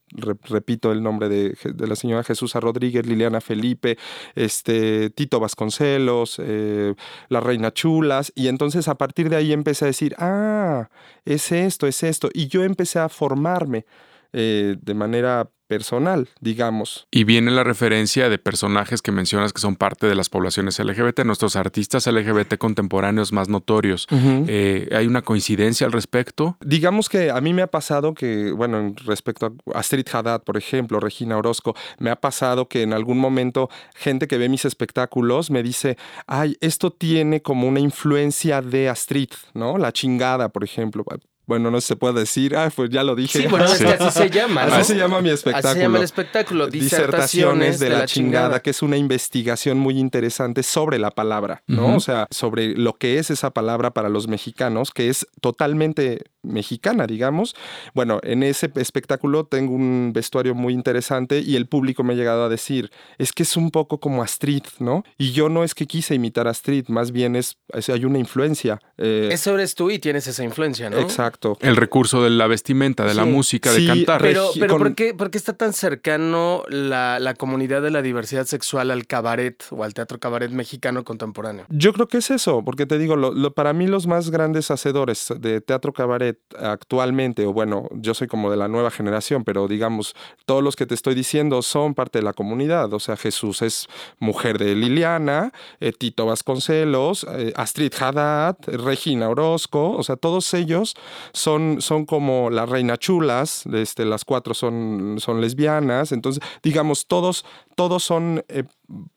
repito 0.42 0.92
el 0.92 1.02
nombre 1.02 1.28
de, 1.28 1.56
la 1.78 1.96
señora 1.96 2.22
Jesús 2.22 2.54
Rodríguez, 2.54 3.06
Liliana 3.06 3.40
Felipe, 3.40 3.98
este, 4.34 5.10
Tito 5.10 5.40
Vasconcelos, 5.40 6.40
eh, 6.42 6.94
la 7.28 7.40
Reina 7.40 7.72
Chulas, 7.72 8.32
y 8.34 8.48
entonces 8.48 8.88
a 8.88 8.96
partir 8.96 9.28
de 9.28 9.36
ahí 9.36 9.52
empecé 9.52 9.84
a 9.84 9.88
decir, 9.88 10.14
ah, 10.18 10.88
es 11.24 11.52
esto, 11.52 11.86
es 11.86 12.02
esto, 12.02 12.30
y 12.32 12.46
yo 12.48 12.62
empecé 12.62 12.98
a 12.98 13.08
formarme. 13.08 13.86
Eh, 14.32 14.76
de 14.80 14.94
manera 14.94 15.50
personal, 15.66 16.28
digamos. 16.40 17.06
Y 17.10 17.24
viene 17.24 17.50
la 17.50 17.64
referencia 17.64 18.28
de 18.28 18.38
personajes 18.38 19.02
que 19.02 19.12
mencionas 19.12 19.52
que 19.52 19.60
son 19.60 19.76
parte 19.76 20.06
de 20.06 20.14
las 20.14 20.28
poblaciones 20.28 20.78
LGBT, 20.78 21.24
nuestros 21.24 21.56
artistas 21.56 22.06
LGBT 22.06 22.56
contemporáneos 22.56 23.32
más 23.32 23.48
notorios. 23.48 24.06
Eh, 24.10 24.88
¿Hay 24.92 25.06
una 25.06 25.22
coincidencia 25.22 25.86
al 25.86 25.92
respecto? 25.92 26.56
Digamos 26.60 27.08
que 27.08 27.30
a 27.30 27.40
mí 27.40 27.52
me 27.52 27.62
ha 27.62 27.66
pasado 27.66 28.14
que, 28.14 28.52
bueno, 28.52 28.94
respecto 29.04 29.46
a 29.46 29.78
Astrid 29.78 30.06
Haddad, 30.12 30.44
por 30.44 30.56
ejemplo, 30.56 31.00
Regina 31.00 31.36
Orozco, 31.36 31.74
me 31.98 32.10
ha 32.10 32.16
pasado 32.16 32.68
que 32.68 32.82
en 32.82 32.92
algún 32.92 33.18
momento 33.18 33.68
gente 33.94 34.28
que 34.28 34.38
ve 34.38 34.48
mis 34.48 34.64
espectáculos 34.64 35.50
me 35.50 35.62
dice, 35.62 35.96
ay, 36.26 36.56
esto 36.60 36.90
tiene 36.90 37.42
como 37.42 37.66
una 37.66 37.80
influencia 37.80 38.62
de 38.62 38.88
Astrid, 38.88 39.30
¿no? 39.54 39.78
La 39.78 39.92
chingada, 39.92 40.48
por 40.48 40.64
ejemplo 40.64 41.04
bueno, 41.46 41.70
no 41.70 41.80
se 41.80 41.96
puede 41.96 42.20
decir, 42.20 42.56
ah, 42.56 42.70
pues 42.74 42.90
ya 42.90 43.04
lo 43.04 43.14
dije. 43.14 43.42
Sí, 43.42 43.46
bueno, 43.46 43.66
es 43.66 43.78
que 43.78 43.86
así 44.00 44.18
se 44.18 44.30
llama. 44.30 44.62
Así 44.62 44.92
se 44.92 44.98
llama 44.98 45.20
mi 45.20 45.30
espectáculo. 45.30 45.68
Así 45.68 45.78
se 45.78 45.82
llama 45.82 45.98
el 45.98 46.04
espectáculo, 46.04 46.66
Disertaciones, 46.66 47.78
de, 47.78 47.90
la, 47.90 48.06
chingada, 48.06 48.60
que 48.60 48.70
es 48.70 48.82
una 48.82 48.96
investigación 48.96 49.78
muy 49.78 49.98
interesante 49.98 50.62
sobre 50.62 50.98
la 50.98 51.10
palabra, 51.10 51.62
¿no? 51.66 51.96
O 51.96 52.00
sea, 52.00 52.26
sobre 52.30 52.74
lo 52.74 52.94
que 52.94 53.18
es 53.18 53.30
esa 53.30 53.50
palabra 53.50 53.92
para 53.92 54.08
los 54.08 54.28
mexicanos, 54.28 54.90
que 54.90 55.08
es 55.08 55.26
totalmente 55.40 56.24
mexicana, 56.46 57.06
digamos. 57.06 57.54
Bueno, 57.94 58.20
en 58.22 58.42
ese 58.42 58.70
espectáculo 58.76 59.44
tengo 59.44 59.74
un 59.74 60.12
vestuario 60.14 60.54
muy 60.54 60.72
interesante 60.72 61.40
y 61.40 61.56
el 61.56 61.66
público 61.66 62.04
me 62.04 62.14
ha 62.14 62.16
llegado 62.16 62.44
a 62.44 62.48
decir, 62.48 62.90
es 63.18 63.32
que 63.32 63.42
es 63.42 63.56
un 63.56 63.70
poco 63.70 63.98
como 64.00 64.22
Astrid, 64.22 64.62
¿no? 64.78 65.04
Y 65.18 65.32
yo 65.32 65.48
no 65.48 65.64
es 65.64 65.74
que 65.74 65.86
quise 65.86 66.14
imitar 66.14 66.46
a 66.46 66.50
Astrid, 66.50 66.88
más 66.88 67.12
bien 67.12 67.36
es, 67.36 67.56
hay 67.88 68.04
una 68.04 68.18
influencia. 68.18 68.80
Eh, 68.96 69.28
Eso 69.32 69.54
eres 69.54 69.74
tú 69.74 69.90
y 69.90 69.98
tienes 69.98 70.26
esa 70.26 70.44
influencia, 70.44 70.90
¿no? 70.90 70.98
Exacto. 70.98 71.58
El 71.60 71.76
recurso 71.76 72.22
de 72.22 72.30
la 72.30 72.46
vestimenta, 72.46 73.04
de 73.04 73.14
la 73.14 73.24
música, 73.24 73.72
de 73.72 73.86
cantar. 73.86 74.20
Pero, 74.22 74.50
pero 74.58 74.78
¿por, 74.78 74.94
qué, 74.94 75.14
está 75.32 75.52
tan 75.52 75.72
cercano 75.72 76.62
la, 76.68 77.18
la 77.20 77.34
comunidad 77.34 77.82
de 77.82 77.90
la 77.90 78.02
diversidad 78.02 78.46
sexual 78.46 78.90
al 78.90 79.06
cabaret 79.06 79.62
o 79.70 79.84
al 79.84 79.94
teatro 79.94 80.18
cabaret 80.18 80.50
mexicano 80.50 81.04
contemporáneo? 81.04 81.66
Yo 81.68 81.92
creo 81.92 82.08
que 82.08 82.18
es 82.18 82.30
eso, 82.30 82.62
porque 82.64 82.86
te 82.86 82.98
digo, 82.98 83.16
lo, 83.16 83.54
para 83.54 83.72
mí 83.72 83.86
los 83.86 84.06
más 84.06 84.30
grandes 84.30 84.70
hacedores 84.70 85.32
de 85.38 85.60
teatro 85.60 85.92
cabaret 85.92 86.35
actualmente, 86.58 87.46
o 87.46 87.52
bueno, 87.52 87.88
yo 87.92 88.14
soy 88.14 88.28
como 88.28 88.50
de 88.50 88.56
la 88.56 88.68
nueva 88.68 88.90
generación, 88.90 89.44
pero 89.44 89.68
digamos, 89.68 90.14
todos 90.44 90.62
los 90.62 90.76
que 90.76 90.86
te 90.86 90.94
estoy 90.94 91.14
diciendo 91.14 91.62
son 91.62 91.94
parte 91.94 92.18
de 92.18 92.24
la 92.24 92.32
comunidad. 92.32 92.92
O 92.92 93.00
sea, 93.00 93.16
Jesús 93.16 93.62
es 93.62 93.88
mujer 94.18 94.58
de 94.58 94.74
Liliana, 94.74 95.52
eh, 95.80 95.92
Tito 95.92 96.26
Vasconcelos, 96.26 97.26
eh, 97.30 97.52
Astrid 97.56 97.92
Haddad, 97.98 98.56
Regina 98.66 99.28
Orozco, 99.28 99.92
o 99.92 100.02
sea, 100.02 100.16
todos 100.16 100.52
ellos 100.54 100.94
son, 101.32 101.80
son 101.80 102.06
como 102.06 102.50
las 102.50 102.68
reina 102.68 102.96
chulas, 102.96 103.66
este, 103.66 104.04
las 104.04 104.24
cuatro 104.24 104.54
son, 104.54 105.16
son 105.18 105.40
lesbianas, 105.40 106.12
entonces, 106.12 106.42
digamos, 106.62 107.06
todos, 107.06 107.44
todos 107.74 108.02
son... 108.02 108.44
Eh, 108.48 108.64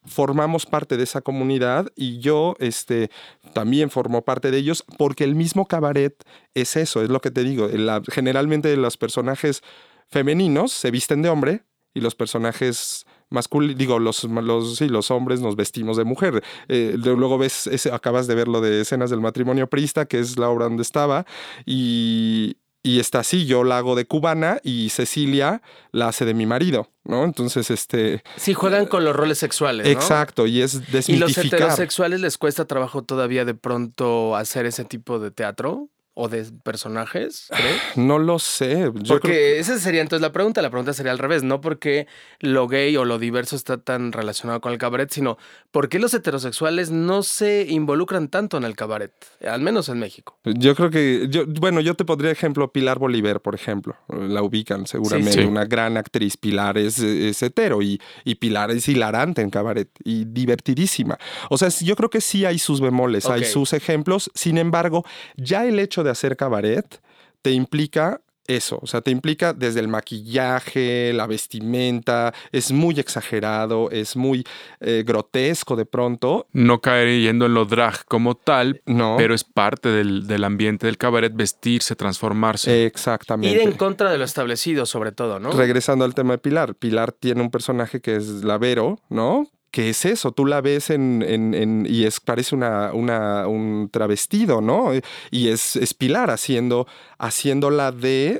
formamos 0.06 0.66
parte 0.66 0.98
de 0.98 1.04
esa 1.04 1.22
comunidad 1.22 1.92
y 1.96 2.20
yo 2.20 2.56
este, 2.60 3.10
también 3.54 3.90
formo 3.90 4.24
parte 4.24 4.52
de 4.52 4.58
ellos 4.58 4.84
porque 4.98 5.24
el 5.24 5.36
mismo 5.36 5.68
cabaret 5.68 6.16
es 6.54 6.76
eso, 6.76 7.02
es 7.02 7.10
lo 7.10 7.22
que 7.22 7.32
te 7.32 7.44
digo. 7.44 7.68
generalmente 8.12 8.76
los 8.78 8.98
personajes 8.98 9.62
femeninos 10.08 10.72
se 10.72 10.92
visten 10.92 11.22
de 11.22 11.30
hombre 11.30 11.64
y 11.94 12.02
los 12.02 12.16
personajes 12.16 13.06
masculinos, 13.30 13.78
digo, 13.78 14.00
los, 14.00 14.24
los, 14.24 14.78
sí, 14.78 14.88
los 14.88 15.12
hombres 15.12 15.42
nos 15.42 15.56
vestimos 15.56 15.98
de 15.98 16.04
mujer. 16.04 16.44
Eh, 16.68 16.96
luego 16.98 17.38
ves, 17.38 17.68
ese, 17.68 17.92
acabas 17.92 18.28
de 18.28 18.36
ver 18.36 18.48
lo 18.48 18.62
de 18.62 18.82
escenas 18.82 19.10
del 19.10 19.22
matrimonio 19.22 19.68
prista, 19.68 20.06
que 20.06 20.20
es 20.20 20.38
la 20.38 20.50
obra 20.50 20.66
donde 20.66 20.84
estaba, 20.84 21.26
y, 21.66 22.58
y 22.82 23.00
está 23.00 23.20
así, 23.20 23.46
yo 23.46 23.64
la 23.64 23.78
hago 23.78 23.96
de 23.96 24.06
cubana 24.06 24.60
y 24.64 24.90
Cecilia 24.90 25.62
la 25.92 26.08
hace 26.08 26.26
de 26.26 26.34
mi 26.34 26.46
marido, 26.46 26.92
¿no? 27.04 27.26
Entonces, 27.26 27.70
este... 27.72 28.24
Sí, 28.38 28.54
juegan 28.54 28.86
con 28.86 29.04
los 29.04 29.16
roles 29.16 29.38
sexuales, 29.38 29.86
¿no? 29.86 29.92
Exacto, 29.92 30.48
y 30.48 30.62
es 30.62 30.92
desmitificar. 30.92 31.16
¿Y 31.16 31.20
los 31.20 31.38
heterosexuales 31.38 32.22
les 32.22 32.38
cuesta 32.38 32.66
trabajo 32.66 33.04
todavía 33.04 33.44
de 33.44 33.54
pronto 33.54 34.36
hacer 34.36 34.66
ese 34.66 34.86
tipo 34.86 35.20
de 35.20 35.32
teatro? 35.32 35.90
O 36.22 36.28
de 36.28 36.44
personajes, 36.64 37.48
¿crees? 37.50 37.82
No 37.96 38.20
lo 38.20 38.40
sé. 38.40 38.92
porque 39.08 39.58
esa 39.60 39.80
sería 39.80 40.02
entonces 40.02 40.22
la 40.22 40.34
pregunta. 40.34 40.62
La 40.62 40.70
pregunta 40.70 40.92
sería 40.92 41.14
al 41.14 41.18
revés. 41.18 41.44
No 41.44 41.62
porque 41.62 42.08
lo 42.42 42.68
gay 42.68 42.98
o 42.98 43.06
lo 43.06 43.20
diverso 43.20 43.56
está 43.56 43.78
tan 43.78 44.12
relacionado 44.12 44.60
con 44.60 44.74
el 44.74 44.78
cabaret, 44.78 45.10
sino 45.12 45.38
por 45.72 45.88
qué 45.88 45.98
los 45.98 46.14
heterosexuales 46.14 46.92
no 46.92 47.24
se 47.24 47.68
involucran 47.70 48.28
tanto 48.28 48.58
en 48.58 48.66
el 48.66 48.76
cabaret, 48.76 49.14
al 49.48 49.62
menos 49.62 49.88
en 49.88 50.00
México. 50.00 50.38
Yo 50.44 50.76
creo 50.76 50.90
que, 50.90 51.28
yo, 51.30 51.46
bueno, 51.48 51.80
yo 51.80 51.96
te 51.96 52.04
podría 52.04 52.32
ejemplo 52.32 52.70
Pilar 52.74 53.00
Bolívar, 53.00 53.40
por 53.40 53.56
ejemplo. 53.56 53.96
La 54.10 54.44
ubican 54.44 54.88
seguramente. 54.88 55.46
Una 55.46 55.64
gran 55.64 55.96
actriz. 55.96 56.36
Pilar 56.36 56.78
es, 56.78 57.00
hetero 57.00 57.82
y, 57.82 58.02
y, 58.26 58.36
Pilar 58.36 58.72
es 58.72 58.90
hilarante 58.90 59.42
en 59.42 59.52
cabaret 59.52 59.90
y 60.04 60.26
divertidísima. 60.26 61.18
O 61.50 61.58
sea, 61.58 61.70
yo 61.70 61.96
creo 61.96 62.10
que 62.10 62.20
sí 62.20 62.44
hay 62.44 62.60
sus 62.60 62.82
bemoles, 62.82 63.26
hay 63.28 63.46
sus 63.46 63.72
ejemplos. 63.72 64.30
Sin 64.34 64.58
embargo, 64.58 65.06
ya 65.38 65.66
el 65.66 65.80
hecho 65.80 66.04
de 66.04 66.09
hacer 66.10 66.38
cabaret 66.38 67.02
te 67.42 67.52
implica 67.52 68.22
eso, 68.50 68.80
o 68.82 68.88
sea, 68.88 69.02
te 69.02 69.12
implica 69.12 69.54
desde 69.54 69.80
el 69.80 69.88
maquillaje, 69.88 71.14
la 71.14 71.28
vestimenta, 71.28 72.34
es 72.52 72.72
muy 72.72 73.00
exagerado, 73.00 73.92
es 73.92 74.16
muy 74.16 74.44
eh, 74.80 75.04
grotesco 75.06 75.76
de 75.76 75.86
pronto. 75.86 76.48
No 76.52 76.82
caer 76.82 77.22
yendo 77.22 77.46
en 77.46 77.54
lo 77.54 77.66
drag 77.66 78.06
como 78.06 78.36
tal, 78.36 78.82
no. 78.88 79.16
pero 79.18 79.36
es 79.36 79.44
parte 79.44 79.90
del, 79.90 80.26
del, 80.26 80.44
ambiente 80.44 80.88
del 80.88 80.98
cabaret 80.98 81.32
vestirse, 81.34 81.96
transformarse. 81.96 82.88
Exactamente. 82.88 83.56
Ir 83.56 83.62
en 83.62 83.74
contra 83.74 84.12
de 84.12 84.18
lo 84.18 84.24
establecido, 84.24 84.88
sobre 84.88 85.12
todo, 85.12 85.40
¿no? 85.40 85.52
Regresando 85.52 86.04
al 86.04 86.16
tema 86.16 86.34
de 86.34 86.38
Pilar, 86.40 86.74
Pilar 86.74 87.12
tiene 87.12 87.42
un 87.42 87.52
personaje 87.52 88.02
que 88.02 88.16
es 88.16 88.44
Lavero, 88.44 89.00
¿no? 89.10 89.48
¿Qué 89.72 89.90
es 89.90 90.04
eso? 90.06 90.32
Tú 90.32 90.48
la 90.48 90.62
ves 90.62 90.90
en, 90.90 91.24
en, 91.24 91.86
y 91.88 92.06
es, 92.06 92.20
parece 92.20 92.56
una, 92.56 92.92
una, 92.94 93.48
un 93.48 93.90
travestido, 93.92 94.62
¿no? 94.62 94.92
Y 95.30 95.50
es, 95.50 95.76
es 95.76 95.94
Pilar 95.94 96.32
haciendo, 96.32 96.88
haciéndola 97.20 97.92
de, 97.92 98.40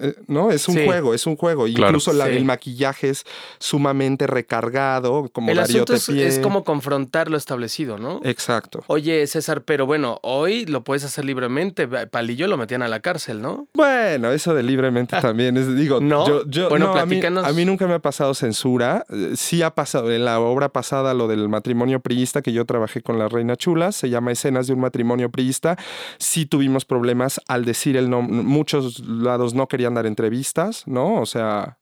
eh, 0.00 0.14
¿no? 0.28 0.50
Es 0.50 0.68
un 0.68 0.84
juego, 0.84 1.14
es 1.14 1.26
un 1.26 1.36
juego. 1.36 1.66
Incluso 1.66 2.10
el 2.10 2.44
maquillaje 2.44 3.08
es 3.08 3.24
sumamente 3.58 4.26
recargado, 4.26 5.30
como 5.32 5.50
El 5.50 5.58
asunto 5.58 5.94
es, 5.94 6.38
como 6.40 6.64
confrontar 6.64 7.30
lo 7.30 7.38
establecido, 7.38 7.98
¿no? 7.98 8.20
Exacto. 8.22 8.84
Oye, 8.88 9.26
César, 9.26 9.62
pero 9.62 9.86
bueno, 9.86 10.20
hoy 10.22 10.66
lo 10.66 10.84
puedes 10.84 11.04
hacer 11.04 11.24
libremente. 11.24 11.88
Palillo 11.88 12.46
lo 12.46 12.58
metían 12.58 12.82
a 12.82 12.88
la 12.88 13.00
cárcel, 13.00 13.40
¿no? 13.40 13.68
Bueno, 13.72 14.30
eso 14.30 14.54
de 14.54 14.62
libremente 14.62 15.18
también 15.20 15.56
es, 15.56 15.74
digo, 15.74 16.00
no. 16.00 16.44
Yo, 16.46 16.68
bueno, 16.68 16.94
a, 16.94 17.06
mí, 17.06 17.22
a 17.24 17.52
mí 17.52 17.64
nunca 17.64 17.86
me 17.86 17.94
ha 17.94 18.00
pasado 18.00 18.34
censura. 18.34 19.06
Eh, 19.08 19.32
sí 19.36 19.62
ha 19.62 19.70
pasado 19.70 20.12
en 20.12 20.26
la 20.26 20.40
obra 20.40 20.68
pasada 20.68 21.14
lo 21.14 21.26
del 21.26 21.48
matrimonio 21.48 22.00
priista, 22.00 22.42
que 22.42 22.52
yo 22.52 22.66
trabajé 22.66 23.00
con 23.00 23.18
la 23.18 23.28
Reina 23.28 23.56
Chula, 23.56 23.92
se 23.92 24.10
llama 24.10 24.32
Escenas 24.32 24.66
de 24.66 24.74
un 24.74 24.80
matrimonio 24.80 25.30
priista. 25.30 25.78
Sí 26.18 26.44
tuvimos 26.44 26.84
problemas 26.84 27.40
al 27.48 27.64
decir 27.64 27.93
muchos 28.02 29.00
lados 29.00 29.54
no 29.54 29.68
querían 29.68 29.94
dar 29.94 30.06
entrevistas, 30.06 30.86
¿no? 30.86 31.20
O 31.20 31.26
sea, 31.26 31.78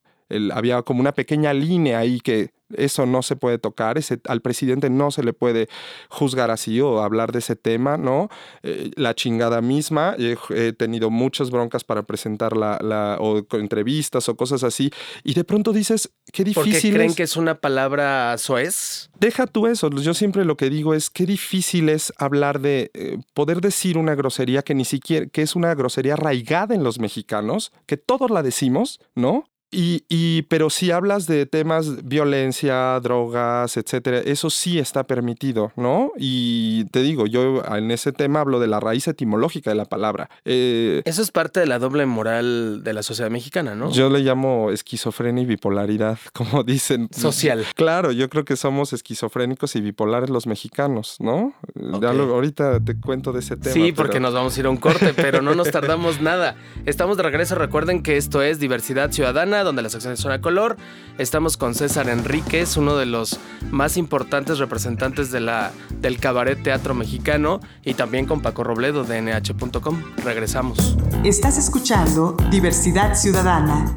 había 0.53 0.83
como 0.83 1.01
una 1.01 1.13
pequeña 1.13 1.53
línea 1.53 1.99
ahí 1.99 2.21
que 2.21 2.51
eso 2.77 3.07
no 3.07 3.23
se 3.23 3.37
puede 3.37 3.59
tocar, 3.59 3.99
ese, 3.99 4.21
al 4.29 4.41
presidente 4.41 4.91
no 4.91 5.11
se 5.11 5.23
le 5.23 5.33
puede 5.33 5.69
juzgar 6.09 6.51
así 6.51 6.81
o 6.81 7.01
hablar 7.01 7.33
de 7.33 7.41
ese 7.41 7.57
tema, 7.57 7.97
¿no? 7.97 8.29
Eh, 8.63 8.91
la 8.97 9.15
chingada 9.15 9.61
misma, 9.61 10.17
he 10.19 10.73
tenido 10.73 11.11
muchas 11.11 11.51
broncas 11.51 11.85
para 11.85 12.03
presentar 12.03 12.57
la, 12.57 13.17
o 13.21 13.45
entrevistas 13.53 14.29
o 14.29 14.37
cosas 14.37 14.65
así, 14.65 14.91
y 15.25 15.35
de 15.35 15.45
pronto 15.45 15.73
dices, 15.73 16.11
qué 16.33 16.45
difícil. 16.45 16.73
¿Por 16.73 16.81
qué 16.81 16.93
creen 16.93 17.15
que 17.15 17.23
es 17.23 17.37
una 17.37 17.61
palabra 17.61 18.37
soez? 18.39 19.11
Deja 19.19 19.47
tú 19.47 19.67
eso, 19.67 19.91
yo 19.91 20.15
siempre 20.15 20.45
lo 20.45 20.57
que 20.57 20.71
digo 20.71 20.95
es, 20.95 21.11
qué 21.11 21.27
difícil 21.27 21.89
es 21.89 22.13
hablar 22.19 22.61
de, 22.61 22.91
eh, 22.95 23.19
poder 23.35 23.61
decir 23.61 23.99
una 23.99 24.15
grosería 24.15 24.63
que 24.63 24.75
ni 24.75 24.85
siquiera, 24.85 25.27
que 25.27 25.43
es 25.43 25.57
una 25.57 25.75
grosería 25.75 26.15
arraigada 26.15 26.75
en 26.75 26.85
los 26.85 26.99
mexicanos, 26.99 27.73
que 27.87 27.97
todos 27.97 28.31
la 28.31 28.43
decimos, 28.43 29.01
¿no? 29.15 29.45
Y, 29.75 30.05
y, 30.11 30.43
pero 30.43 30.69
si 30.69 30.91
hablas 30.91 31.27
de 31.27 31.47
temas 31.47 32.05
violencia, 32.05 33.01
drogas, 33.01 33.79
etcétera, 33.79 34.19
eso 34.19 34.51
sí 34.51 34.79
está 34.79 35.05
permitido, 35.05 35.73
¿no? 35.77 36.13
Y 36.19 36.85
te 36.91 37.01
digo, 37.01 37.27
yo 37.27 37.63
en 37.65 37.91
ese 37.91 38.13
tema 38.13 38.41
hablo 38.41 38.61
de 38.61 38.67
la 38.67 38.81
raíz 38.81 39.09
etimológica 39.09 39.71
de 39.71 39.77
la 39.77 39.87
palabra. 39.87 40.29
Eh, 40.45 41.01
eso 41.07 41.23
es 41.23 41.31
parte 41.31 41.61
de 41.61 41.67
la 41.67 41.79
doble 41.79 42.05
moral 42.05 42.85
de 42.85 42.93
la 42.93 43.03
sociedad 43.03 43.31
mexicana, 43.31 43.75
¿no? 43.75 43.91
Yo 43.91 44.11
le 44.11 44.21
llamo 44.21 44.71
esquizofrenia 44.71 45.43
y 45.43 45.47
bipolaridad, 45.47 46.19
como 46.35 46.65
dicen. 46.65 47.09
Social. 47.11 47.65
Claro, 47.75 48.13
yo 48.13 48.29
creo 48.29 48.45
que 48.45 48.57
somos 48.57 48.93
esquizofrénicos 48.93 49.75
y 49.77 49.81
bipolares 49.81 50.29
los 50.29 50.47
mexicanos, 50.47 51.17
¿no? 51.19 51.55
ahorita 52.03 52.81
te 52.81 52.99
cuento 52.99 53.33
de 53.33 53.41
ese 53.41 53.57
tema. 53.57 53.73
Sí, 53.73 53.93
porque 53.93 54.21
nos 54.21 54.35
vamos 54.35 54.57
a 54.57 54.61
ir 54.61 54.67
a 54.67 54.71
un 54.71 54.77
corte, 54.77 55.15
pero 55.15 55.41
no 55.41 55.55
nos 55.55 55.71
tardamos 55.73 56.21
nada. 56.21 56.57
Estamos 56.85 57.17
de 57.17 57.23
regreso. 57.23 57.55
Recuerden 57.55 58.03
que 58.03 58.17
esto 58.19 58.43
es 58.43 58.59
Diversidad 58.61 59.13
Ciudadana 59.13 59.62
donde 59.65 59.83
las 59.83 59.95
acciones 59.95 60.21
son 60.21 60.33
a 60.33 60.41
color. 60.41 60.77
Estamos 61.19 61.57
con 61.57 61.75
César 61.75 62.09
Enríquez, 62.09 62.77
uno 62.77 62.97
de 62.97 63.07
los 63.07 63.39
más 63.71 63.97
importantes 63.97 64.59
representantes 64.59 65.31
de 65.31 65.41
la, 65.41 65.73
del 66.01 66.19
cabaret 66.19 66.63
teatro 66.63 66.95
mexicano, 66.95 67.61
y 67.85 67.95
también 67.95 68.27
con 68.27 68.41
Paco 68.41 68.65
Robledo 68.65 69.05
de 69.05 69.23
nh.com. 69.23 70.03
Regresamos. 70.25 70.97
Estás 71.25 71.59
escuchando 71.59 72.37
Diversidad 72.51 73.15
Ciudadana. 73.15 73.95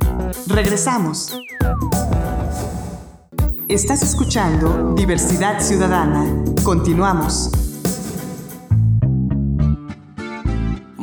Regresamos. 0.48 1.38
Estás 3.68 4.04
escuchando 4.04 4.94
Diversidad 4.96 5.60
Ciudadana. 5.60 6.26
Continuamos. 6.64 7.75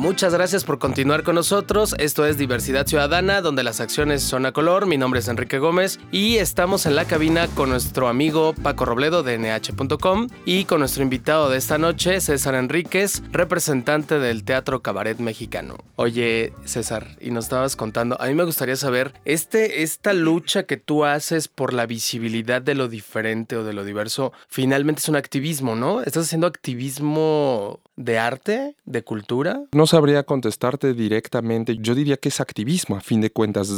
Muchas 0.03 0.33
gracias 0.33 0.65
por 0.65 0.79
continuar 0.79 1.23
con 1.23 1.35
nosotros. 1.35 1.95
Esto 1.97 2.25
es 2.25 2.37
Diversidad 2.37 2.85
Ciudadana, 2.85 3.39
donde 3.39 3.63
las 3.63 3.79
acciones 3.79 4.21
son 4.21 4.45
a 4.45 4.51
color. 4.51 4.85
Mi 4.85 4.97
nombre 4.97 5.21
es 5.21 5.29
Enrique 5.29 5.59
Gómez 5.59 5.97
y 6.11 6.35
estamos 6.39 6.85
en 6.85 6.97
la 6.97 7.05
cabina 7.05 7.47
con 7.47 7.69
nuestro 7.69 8.09
amigo 8.09 8.53
Paco 8.53 8.83
Robledo 8.83 9.23
de 9.23 9.37
nh.com 9.37 10.27
y 10.43 10.65
con 10.65 10.79
nuestro 10.79 11.03
invitado 11.03 11.49
de 11.49 11.57
esta 11.57 11.77
noche, 11.77 12.19
César 12.19 12.55
Enríquez, 12.55 13.23
representante 13.31 14.19
del 14.19 14.43
Teatro 14.43 14.81
Cabaret 14.81 15.19
Mexicano. 15.19 15.77
Oye, 15.95 16.51
César, 16.65 17.15
y 17.21 17.31
nos 17.31 17.45
estabas 17.45 17.77
contando, 17.77 18.19
a 18.19 18.25
mí 18.27 18.33
me 18.33 18.43
gustaría 18.43 18.75
saber, 18.75 19.13
este, 19.23 19.83
esta 19.83 20.11
lucha 20.11 20.63
que 20.63 20.75
tú 20.75 21.05
haces 21.05 21.47
por 21.47 21.71
la 21.71 21.85
visibilidad 21.85 22.61
de 22.61 22.75
lo 22.75 22.89
diferente 22.89 23.55
o 23.55 23.63
de 23.63 23.71
lo 23.71 23.85
diverso, 23.85 24.33
finalmente 24.49 24.99
es 24.99 25.07
un 25.07 25.15
activismo, 25.15 25.77
¿no? 25.77 26.01
¿Estás 26.01 26.25
haciendo 26.25 26.47
activismo 26.47 27.79
de 27.95 28.19
arte, 28.19 28.75
de 28.85 29.03
cultura? 29.03 29.61
No 29.71 29.87
sabría 29.93 30.23
contestarte 30.23 30.95
directamente. 30.95 31.77
Yo 31.79 31.93
diría 31.93 32.17
que 32.17 32.29
es 32.29 32.39
activismo, 32.39 32.95
a 32.95 32.99
fin 32.99 33.21
de 33.21 33.29
cuentas. 33.29 33.71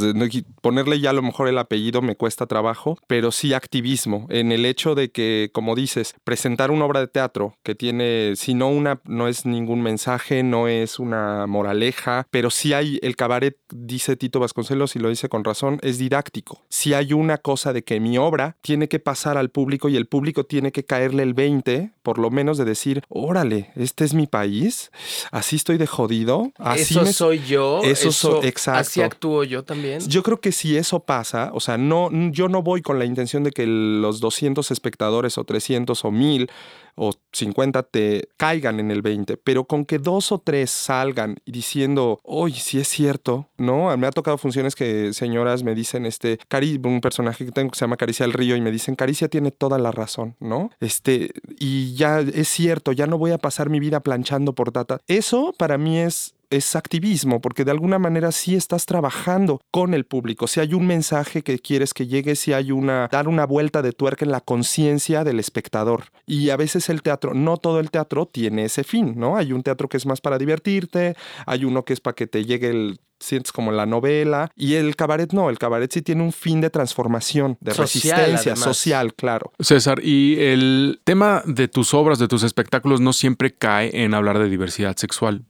Ponerle 0.62 1.02
ya 1.02 1.10
a 1.10 1.14
lo 1.14 1.22
mejor 1.22 1.50
el 1.50 1.58
apellido 1.58 2.02
me 2.02 2.16
cuesta 2.16 2.46
trabajo, 2.46 2.98
pero 3.06 3.34
sí 3.34 3.54
activismo, 3.54 4.26
en 4.30 4.54
el 4.54 4.66
hecho 4.66 4.96
de 4.96 5.12
que, 5.12 5.50
como 5.52 5.76
dices, 5.76 6.16
presentar 6.24 6.72
una 6.72 6.86
obra 6.86 7.02
de 7.02 7.08
teatro 7.08 7.58
que 7.64 7.76
tiene, 7.76 8.38
si 8.38 8.54
no 8.54 8.70
una, 8.70 9.02
no 9.04 9.28
es 9.28 9.46
ningún 9.46 9.82
mensaje, 9.82 10.42
no 10.42 10.70
es 10.70 11.00
una 11.00 11.48
moraleja, 11.48 12.28
pero 12.32 12.50
sí 12.50 12.72
hay, 12.72 12.98
el 13.02 13.18
cabaret, 13.18 13.58
dice 13.74 14.16
Tito 14.16 14.40
Vasconcelos, 14.40 14.96
y 14.96 15.00
lo 15.00 15.10
dice 15.10 15.28
con 15.28 15.44
razón, 15.44 15.80
es 15.82 15.98
didáctico. 15.98 16.64
Si 16.70 16.94
hay 16.94 17.12
una 17.12 17.40
cosa 17.40 17.74
de 17.74 17.84
que 17.84 18.00
mi 18.00 18.18
obra 18.18 18.56
tiene 18.62 18.88
que 18.88 19.00
pasar 19.00 19.38
al 19.38 19.50
público 19.50 19.90
y 19.90 19.98
el 19.98 20.08
público 20.08 20.46
tiene 20.46 20.72
que 20.72 20.86
caerle 20.86 21.24
el 21.24 21.34
20, 21.34 21.92
por 22.06 22.20
lo 22.20 22.30
menos 22.30 22.60
de 22.60 22.66
decir, 22.66 23.02
órale, 23.10 23.72
este 23.76 24.06
es 24.06 24.14
mi 24.14 24.28
país, 24.28 24.92
así 25.32 25.56
estoy 25.56 25.80
de 25.80 25.88
jodido. 25.88 26.52
Así 26.60 26.94
eso 26.94 27.06
soy 27.08 27.40
yo. 27.40 27.82
Eso, 27.84 28.12
soy, 28.12 28.46
exacto. 28.48 28.80
Así 28.80 29.02
actúo 29.02 29.44
yo 29.44 29.64
también. 29.64 30.00
Yo 30.08 30.22
creo 30.22 30.40
que 30.40 30.52
si 30.52 30.78
eso 30.78 31.00
pasa, 31.00 31.50
o 31.56 31.60
sea, 31.60 31.80
no, 31.80 32.12
yo 32.32 32.48
no 32.48 32.62
voy 32.62 32.84
con 32.84 33.00
la 33.00 33.06
intención 33.06 33.44
de 33.44 33.50
que 33.50 33.66
los 33.66 34.20
200 34.20 34.70
espectadores 34.70 35.40
o 35.40 35.46
300 35.46 36.06
o 36.06 36.12
1000 36.12 36.52
o 36.96 37.14
50 37.34 37.84
te 37.84 38.30
caigan 38.38 38.80
en 38.80 38.92
el 38.92 39.02
20, 39.02 39.38
pero 39.38 39.66
con 39.66 39.86
que 39.86 40.00
dos 40.00 40.32
o 40.32 40.40
tres 40.40 40.72
salgan 40.72 41.38
diciendo, 41.46 42.20
oye, 42.24 42.60
si 42.60 42.80
es 42.80 42.88
cierto, 42.88 43.50
¿no? 43.58 43.96
Me 43.98 44.08
ha 44.08 44.12
tocado 44.12 44.38
funciones 44.38 44.76
que 44.76 45.14
señoras 45.14 45.64
me 45.64 45.76
dicen, 45.76 46.06
este, 46.06 46.40
Cari, 46.48 46.80
un 46.84 47.02
personaje 47.02 47.46
que 47.46 47.52
tengo 47.52 47.72
que 47.72 47.78
se 47.78 47.86
llama 47.86 47.98
Caricia 47.98 48.26
del 48.26 48.34
Río 48.34 48.56
y 48.56 48.62
me 48.62 48.72
dicen, 48.72 48.96
Caricia 48.96 49.28
tiene 49.28 49.52
toda 49.52 49.78
la 49.78 49.92
razón, 49.92 50.36
¿no? 50.40 50.72
Este, 50.80 51.32
y 51.60 51.96
ya 51.96 52.20
es 52.22 52.48
cierto, 52.48 52.92
ya 52.92 53.08
no 53.08 53.18
voy 53.18 53.32
a 53.32 53.38
pasar 53.38 53.70
mi 53.70 53.80
vida 53.80 54.00
planchando 54.00 54.54
por 54.54 54.72
data. 54.72 55.02
Eso 55.08 55.54
para 55.58 55.78
mí 55.78 56.00
es 56.00 56.36
es 56.56 56.76
activismo, 56.76 57.42
porque 57.42 57.66
de 57.66 57.72
alguna 57.72 58.00
manera 58.00 58.32
sí 58.32 58.56
estás 58.56 58.86
trabajando 58.86 59.62
con 59.72 59.94
el 59.94 60.06
público. 60.06 60.48
Si 60.48 60.60
hay 60.60 60.74
un 60.74 60.88
mensaje 60.88 61.42
que 61.42 61.60
quieres 61.60 61.94
que 61.94 62.08
llegue, 62.08 62.36
si 62.36 62.54
hay 62.54 62.72
una, 62.72 63.08
dar 63.12 63.28
una 63.28 63.46
vuelta 63.46 63.82
de 63.82 63.92
tuerca 63.92 64.26
en 64.26 64.32
la 64.32 64.42
conciencia 64.42 65.24
del 65.24 65.40
espectador. 65.40 66.06
Y 66.26 66.50
a 66.50 66.58
veces 66.58 66.90
el 66.90 67.02
teatro, 67.02 67.34
no 67.34 67.58
todo 67.58 67.80
el 67.80 67.92
teatro 67.92 68.26
tiene 68.26 68.66
ese 68.66 68.84
fin, 68.84 69.14
¿no? 69.18 69.38
Hay 69.38 69.54
un 69.54 69.64
teatro 69.64 69.88
que 69.88 69.98
es 69.98 70.06
más 70.06 70.22
para 70.22 70.38
divertirte, 70.38 71.16
hay 71.46 71.66
uno 71.66 71.86
que 71.86 71.94
es 71.94 72.02
para 72.02 72.16
que 72.16 72.28
te 72.28 72.46
llegue 72.46 72.70
el 72.70 73.00
sientes 73.20 73.52
como 73.52 73.72
la 73.72 73.86
novela. 73.86 74.52
Y 74.56 74.76
el 74.76 74.96
cabaret 74.96 75.32
no, 75.34 75.50
el 75.50 75.58
cabaret 75.58 75.92
sí 75.92 76.02
tiene 76.02 76.24
un 76.24 76.32
fin 76.32 76.62
de 76.62 76.70
transformación, 76.70 77.58
de 77.62 77.74
resistencia 77.74 78.56
social, 78.56 79.14
claro. 79.14 79.52
César, 79.60 80.00
y 80.04 80.40
el 80.40 81.02
tema 81.04 81.44
de 81.46 81.68
tus 81.68 81.94
obras, 81.94 82.20
de 82.20 82.28
tus 82.28 82.44
espectáculos, 82.44 83.02
no 83.02 83.14
siempre 83.14 83.54
cae 83.54 84.04
en 84.04 84.14
hablar 84.14 84.40
de 84.40 84.50
diversidad 84.50 84.96
sexual. 84.98 85.44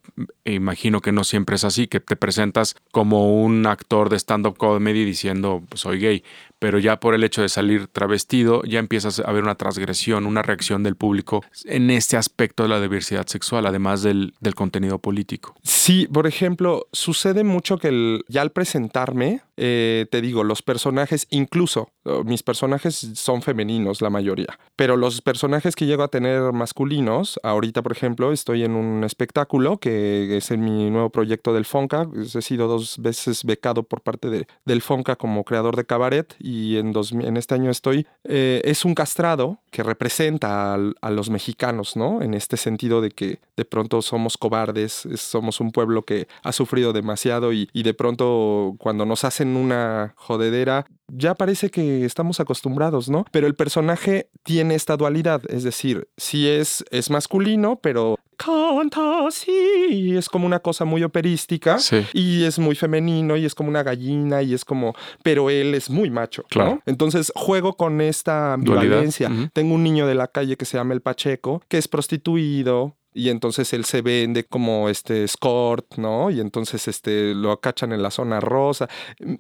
Imagino 0.46 1.02
que 1.02 1.12
no 1.12 1.24
siempre 1.24 1.56
es 1.56 1.64
así, 1.64 1.88
que 1.88 2.00
te 2.00 2.16
presentas 2.16 2.76
como 2.92 3.44
un 3.44 3.66
actor 3.66 4.10
de 4.10 4.18
stand-up 4.18 4.58
comedy 4.58 5.04
diciendo 5.04 5.64
soy 5.74 6.00
gay, 6.00 6.24
pero 6.60 6.80
ya 6.80 7.00
por 7.00 7.14
el 7.14 7.24
hecho 7.24 7.42
de 7.42 7.50
salir 7.50 7.88
travestido 7.88 8.64
ya 8.64 8.80
empiezas 8.80 9.20
a 9.20 9.32
ver 9.32 9.44
una 9.44 9.56
transgresión, 9.56 10.26
una 10.26 10.42
reacción 10.42 10.84
del 10.84 10.96
público 10.96 11.44
en 11.66 11.90
este 11.90 12.18
aspecto 12.18 12.64
de 12.64 12.70
la 12.70 12.82
diversidad 12.82 13.28
sexual, 13.28 13.66
además 13.66 14.02
del, 14.02 14.34
contenido 14.56 15.00
político. 15.00 15.56
Sí, 15.64 16.08
por 16.08 16.28
ejemplo, 16.28 16.88
sucede 16.94 17.44
mucho 17.44 17.78
que 17.78 18.22
ya 18.30 18.42
al 18.42 18.52
presentarme, 18.52 19.42
eh, 19.58 20.06
te 20.10 20.22
digo, 20.22 20.44
los 20.44 20.62
personajes, 20.62 21.28
incluso 21.30 21.90
mis 22.24 22.44
personajes 22.44 22.96
son 23.16 23.42
femeninos 23.42 24.02
la 24.02 24.10
mayoría, 24.10 24.60
pero 24.76 24.98
los 24.98 25.22
personajes 25.22 25.76
que 25.76 25.86
llego 25.86 26.04
a 26.04 26.08
tener 26.08 26.52
masculinos, 26.54 27.40
ahorita 27.44 27.82
por 27.82 27.92
ejemplo 27.92 28.32
estoy 28.32 28.64
en 28.64 28.74
un 28.76 29.04
espectáculo 29.04 29.78
que 29.78 30.38
es 30.38 30.52
en 30.52 30.64
mi 30.64 30.90
nuevo 30.90 31.10
proyecto 31.10 31.54
del 31.54 31.66
Fonca, 31.66 32.08
he 32.16 32.42
sido 32.42 32.68
dos 32.68 33.00
veces 33.00 33.44
becado 33.44 33.84
por 33.84 34.02
parte 34.02 34.30
de, 34.30 34.48
del 34.66 34.82
Fonca 34.82 35.16
como 35.16 35.44
creador 35.44 35.76
de 35.76 35.86
cabaret 35.86 36.36
y 36.40 36.78
en, 36.78 36.92
dos, 36.92 37.12
en 37.12 37.38
este 37.38 37.56
año 37.56 37.72
estoy, 37.72 38.08
eh, 38.24 38.62
es 38.66 38.86
un 38.86 38.96
castrado 38.96 39.60
que 39.72 39.84
representa 39.84 40.74
a, 40.74 41.10
los 41.10 41.30
mexicanos, 41.30 41.96
¿no? 41.96 42.22
En 42.22 42.34
este 42.34 42.58
sentido 42.58 43.02
de 43.02 43.12
que 43.12 43.40
de 43.58 43.66
pronto 43.66 44.02
somos 44.02 44.38
cobardes, 44.38 45.08
somos 45.16 45.60
un 45.60 45.72
pueblo 45.72 46.04
que 46.04 46.28
ha 46.44 46.52
sufrido 46.52 46.94
demasiado 46.94 47.54
y, 47.54 47.70
y 47.74 47.84
de 47.84 47.94
pronto 47.94 48.76
cuando 48.78 49.06
nos 49.06 49.24
hacen 49.24 49.56
una 49.56 50.14
jodedera, 50.16 50.86
ya 51.08 51.36
parece 51.36 51.70
que 51.70 51.95
estamos 52.04 52.40
acostumbrados, 52.40 53.10
¿no? 53.10 53.26
Pero 53.32 53.48
el 53.48 53.56
personaje 53.56 54.30
tiene 54.44 54.76
esta 54.76 54.98
dualidad, 54.98 55.42
es 55.50 55.64
decir, 55.64 56.08
sí 56.18 56.48
es, 56.48 56.84
es 56.92 57.10
masculino, 57.10 57.80
pero 57.82 58.20
canta 58.38 59.28
así, 59.28 60.16
es 60.16 60.30
como 60.30 60.46
una 60.46 60.60
cosa 60.60 60.86
muy 60.86 61.04
operística 61.04 61.78
y 62.14 62.44
es 62.44 62.60
muy 62.60 62.76
femenino 62.76 63.38
y 63.38 63.46
es 63.46 63.56
como 63.56 63.70
una 63.70 63.84
gallina 63.84 64.42
y 64.42 64.54
es 64.54 64.66
como, 64.66 64.94
pero 65.24 65.50
él 65.50 65.74
es 65.74 65.90
muy 65.90 66.10
macho, 66.10 66.44
claro. 66.50 66.82
Entonces 66.86 67.32
juego 67.36 67.78
con 67.78 68.02
esta 68.02 68.54
ambivalencia. 68.54 69.32
Tengo 69.54 69.76
un 69.76 69.84
niño 69.84 70.08
de 70.08 70.16
la 70.16 70.28
calle 70.28 70.58
que 70.58 70.66
se 70.66 70.78
llama 70.78 70.94
el 70.94 71.02
Pacheco, 71.02 71.62
que 71.68 71.78
es 71.78 71.88
prostituido, 71.88 72.96
y 73.16 73.30
entonces 73.30 73.72
él 73.72 73.86
se 73.86 74.02
vende 74.02 74.44
como 74.44 74.90
este 74.90 75.24
escort, 75.24 75.96
¿no? 75.96 76.30
Y 76.30 76.42
entonces 76.42 76.90
este 76.90 77.34
lo 77.34 77.52
acachan 77.52 77.94
en 77.94 78.04
la 78.04 78.12
zona 78.12 78.42
rosa. 78.42 78.90